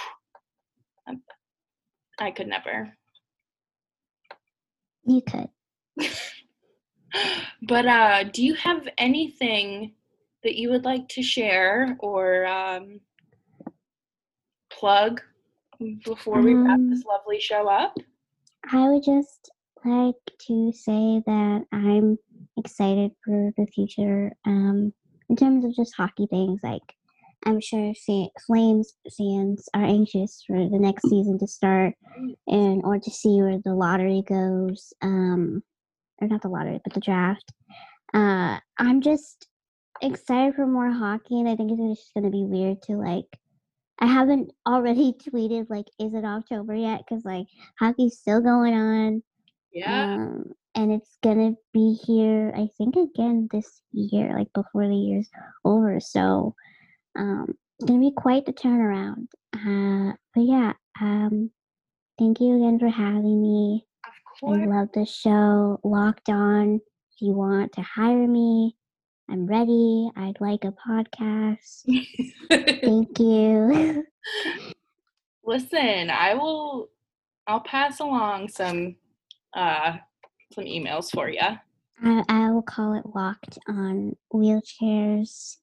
i 2.19 2.31
could 2.31 2.49
never. 2.49 2.97
You 5.05 5.23
could. 5.23 5.49
but 7.63 7.87
uh 7.87 8.25
do 8.25 8.45
you 8.45 8.55
have 8.55 8.89
anything 8.99 9.95
that 10.45 10.57
you 10.57 10.71
would 10.71 10.85
like 10.85 11.09
to 11.09 11.23
share 11.23 11.97
or 12.01 12.47
um 12.47 13.01
plug 14.71 15.21
before 16.05 16.41
we 16.43 16.55
wrap 16.55 16.75
Um, 16.75 16.91
this 16.91 17.05
lovely 17.05 17.41
show 17.41 17.69
up? 17.69 17.97
I 18.73 18.89
would 18.89 19.05
just 19.05 19.51
like 19.85 20.15
to 20.47 20.73
say 20.73 21.23
that 21.27 21.65
I'm 21.73 22.19
excited 22.57 23.13
for 23.25 23.53
the 23.57 23.67
future. 23.67 24.33
Um, 24.45 24.93
in 25.29 25.37
terms 25.37 25.65
of 25.65 25.75
just 25.75 25.95
hockey 25.97 26.27
things, 26.27 26.61
like 26.63 26.83
I'm 27.47 27.61
sure 27.61 27.93
fa- 27.95 28.29
Flames 28.47 28.95
fans 29.17 29.69
are 29.75 29.85
anxious 29.85 30.43
for 30.47 30.57
the 30.69 30.79
next 30.79 31.09
season 31.09 31.39
to 31.39 31.47
start 31.47 31.95
and 32.47 32.83
or 32.85 32.99
to 32.99 33.11
see 33.11 33.41
where 33.41 33.59
the 33.65 33.75
lottery 33.75 34.23
goes. 34.27 34.93
Um, 35.03 35.63
or 36.21 36.27
not 36.27 36.43
the 36.43 36.49
lottery, 36.49 36.81
but 36.83 36.95
the 36.95 37.01
draft. 37.01 37.53
Uh, 38.13 38.59
I'm 38.79 39.01
just 39.01 39.47
excited 40.03 40.55
for 40.55 40.67
more 40.67 40.91
hockey, 40.91 41.41
and 41.41 41.49
I 41.49 41.57
think 41.57 41.73
it's 41.73 42.01
just 42.01 42.15
gonna 42.15 42.31
be 42.31 42.45
weird 42.45 42.83
to 42.83 42.93
like. 42.97 43.27
I 44.01 44.07
haven't 44.07 44.53
already 44.67 45.13
tweeted 45.29 45.67
like, 45.69 45.87
is 45.99 46.15
it 46.15 46.25
October 46.25 46.75
yet? 46.75 47.01
Because 47.09 47.25
like 47.25 47.47
hockey's 47.79 48.19
still 48.19 48.41
going 48.41 48.75
on. 48.75 49.23
Yeah. 49.73 50.15
Um, 50.15 50.53
and 50.75 50.93
it's 50.93 51.17
gonna 51.23 51.55
be 51.73 51.95
here, 52.07 52.53
I 52.55 52.69
think, 52.79 52.97
again 52.97 53.49
this 53.51 53.83
year, 53.93 54.35
like 54.37 54.53
before 54.53 54.87
the 54.87 54.95
year's 54.95 55.29
over. 55.65 55.99
So, 56.01 56.55
um, 57.17 57.55
it's 57.79 57.89
gonna 57.89 58.01
be 58.01 58.13
quite 58.17 58.47
the 58.47 58.53
turnaround. 58.53 59.27
Uh, 59.55 60.15
but 60.35 60.43
yeah, 60.43 60.73
um, 61.01 61.51
thank 62.19 62.41
you 62.41 62.57
again 62.57 62.79
for 62.79 62.89
having 62.89 63.43
me. 63.43 63.87
of 64.05 64.13
I 64.13 64.41
course. 64.41 64.69
love 64.69 64.89
the 64.95 65.07
show. 65.07 65.81
Locked 65.83 66.29
on. 66.29 66.77
If 66.77 67.23
you 67.23 67.33
want 67.33 67.73
to 67.73 67.83
hire 67.83 68.27
me, 68.29 68.77
I'm 69.31 69.47
ready. 69.47 70.11
I'd 70.17 70.41
like 70.41 70.65
a 70.65 70.73
podcast. 70.73 71.85
Thank 72.81 73.19
you. 73.19 74.05
Listen, 75.45 76.11
I 76.11 76.35
will 76.35 76.89
I'll 77.47 77.61
pass 77.61 78.01
along 78.01 78.49
some 78.49 78.97
uh 79.55 79.99
some 80.53 80.65
emails 80.65 81.11
for 81.11 81.29
you. 81.29 81.41
I, 82.03 82.25
I 82.29 82.51
will 82.51 82.63
call 82.63 82.95
it 82.95 83.15
locked 83.15 83.59
on 83.69 84.17
wheelchairs. 84.33 85.57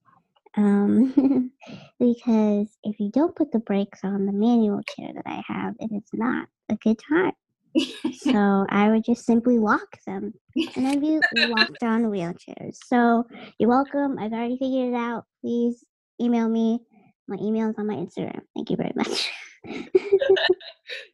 Um, 0.57 1.51
because 1.99 2.68
if 2.84 2.99
you 2.99 3.09
don't 3.11 3.36
put 3.36 3.51
the 3.51 3.59
brakes 3.59 4.01
on 4.03 4.26
the 4.26 4.32
manual 4.32 4.82
chair 4.84 5.11
that 5.13 5.26
I 5.26 5.43
have, 5.47 5.76
it 5.80 5.91
is 5.93 6.09
not 6.13 6.47
a 6.70 6.76
good 6.76 6.99
time. 7.09 7.34
So 8.13 8.65
I 8.69 8.89
would 8.89 9.03
just 9.03 9.26
simply 9.26 9.59
walk 9.59 9.97
them 10.07 10.34
and 10.76 10.88
I'd 10.88 11.01
be 11.01 11.19
locked 11.36 11.84
on 11.84 12.05
wheelchairs. 12.05 12.78
So 12.86 13.26
you're 13.59 13.69
welcome. 13.69 14.17
I've 14.17 14.34
already 14.34 14.57
figured 14.57 14.93
it 14.93 14.95
out. 14.95 15.26
Please 15.41 15.84
email 16.21 16.47
me. 16.47 16.80
My 17.28 17.38
email 17.41 17.69
is 17.69 17.76
on 17.78 17.88
my 17.88 17.95
Instagram. 17.95 18.41
Thank 18.55 18.69
you 18.69 18.78
very 18.78 18.93
much. 18.95 19.32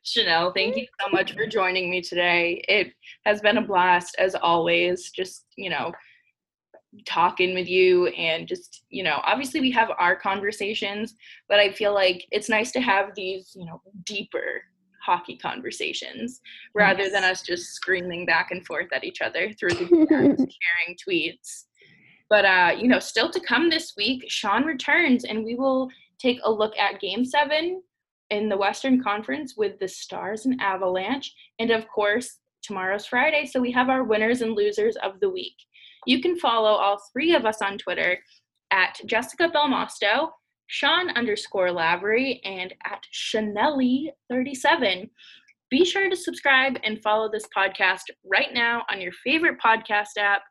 Chanel, 0.03 0.51
thank 0.53 0.75
you 0.75 0.85
so 0.99 1.09
much 1.11 1.33
for 1.33 1.47
joining 1.47 1.89
me 1.89 2.01
today. 2.01 2.63
It 2.67 2.93
has 3.25 3.41
been 3.41 3.57
a 3.57 3.65
blast 3.65 4.15
as 4.19 4.35
always, 4.35 5.09
just, 5.11 5.45
you 5.55 5.69
know, 5.69 5.91
talking 7.05 7.53
with 7.53 7.67
you 7.67 8.07
and 8.07 8.47
just, 8.47 8.83
you 8.89 9.03
know, 9.03 9.21
obviously 9.23 9.61
we 9.61 9.71
have 9.71 9.91
our 9.97 10.15
conversations, 10.15 11.15
but 11.47 11.59
I 11.59 11.71
feel 11.71 11.93
like 11.93 12.25
it's 12.31 12.49
nice 12.49 12.71
to 12.73 12.81
have 12.81 13.15
these, 13.15 13.53
you 13.55 13.65
know, 13.65 13.81
deeper 14.03 14.61
hockey 15.03 15.37
conversations 15.37 16.41
rather 16.73 17.09
than 17.09 17.23
us 17.23 17.41
just 17.41 17.73
screaming 17.73 18.25
back 18.25 18.51
and 18.51 18.65
forth 18.65 18.87
at 18.93 19.03
each 19.03 19.21
other 19.21 19.51
through 19.53 19.69
the 19.69 19.87
sharing 20.37 20.97
tweets. 20.97 21.65
But 22.29 22.45
uh, 22.45 22.75
you 22.77 22.87
know, 22.87 22.99
still 22.99 23.29
to 23.31 23.39
come 23.39 23.69
this 23.69 23.93
week, 23.97 24.23
Sean 24.27 24.63
returns 24.63 25.25
and 25.25 25.43
we 25.43 25.55
will 25.55 25.89
take 26.19 26.39
a 26.43 26.51
look 26.51 26.77
at 26.77 27.01
game 27.01 27.25
seven 27.25 27.81
in 28.29 28.47
the 28.47 28.57
Western 28.57 29.03
Conference 29.03 29.55
with 29.57 29.77
the 29.79 29.87
Stars 29.87 30.45
and 30.45 30.59
Avalanche. 30.61 31.33
And 31.59 31.71
of 31.71 31.87
course, 31.89 32.37
tomorrow's 32.63 33.05
Friday, 33.05 33.45
so 33.45 33.59
we 33.59 33.71
have 33.71 33.89
our 33.89 34.03
winners 34.03 34.41
and 34.41 34.53
losers 34.53 34.95
of 34.97 35.19
the 35.19 35.29
week. 35.29 35.55
You 36.05 36.21
can 36.21 36.39
follow 36.39 36.71
all 36.71 37.01
three 37.11 37.35
of 37.35 37.45
us 37.45 37.61
on 37.61 37.77
Twitter 37.77 38.17
at 38.71 38.99
Jessica 39.05 39.49
Belmosto, 39.53 40.29
Sean 40.71 41.09
underscore 41.17 41.69
Lavery, 41.69 42.39
and 42.45 42.73
at 42.85 43.03
Chanelli37. 43.13 45.09
Be 45.69 45.83
sure 45.83 46.09
to 46.09 46.15
subscribe 46.15 46.77
and 46.85 47.03
follow 47.03 47.29
this 47.29 47.45
podcast 47.55 48.03
right 48.23 48.53
now 48.53 48.83
on 48.89 49.01
your 49.01 49.11
favorite 49.21 49.57
podcast 49.63 50.17
app, 50.17 50.43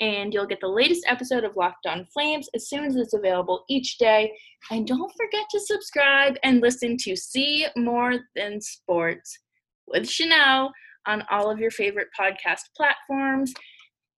and 0.00 0.34
you'll 0.34 0.48
get 0.48 0.60
the 0.60 0.66
latest 0.66 1.04
episode 1.06 1.44
of 1.44 1.54
Locked 1.54 1.86
On 1.86 2.04
Flames 2.12 2.48
as 2.56 2.68
soon 2.68 2.86
as 2.86 2.96
it's 2.96 3.14
available 3.14 3.64
each 3.70 3.98
day. 3.98 4.32
And 4.72 4.84
don't 4.84 5.12
forget 5.16 5.46
to 5.52 5.60
subscribe 5.60 6.34
and 6.42 6.60
listen 6.60 6.96
to 7.02 7.14
See 7.14 7.64
More 7.76 8.14
Than 8.34 8.60
Sports 8.60 9.38
with 9.86 10.10
Chanel 10.10 10.72
on 11.06 11.22
all 11.30 11.52
of 11.52 11.60
your 11.60 11.70
favorite 11.70 12.08
podcast 12.18 12.62
platforms. 12.76 13.54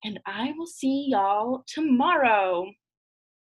And 0.04 0.18
I 0.26 0.54
will 0.56 0.66
see 0.66 1.08
y'all 1.10 1.64
tomorrow. 1.68 2.64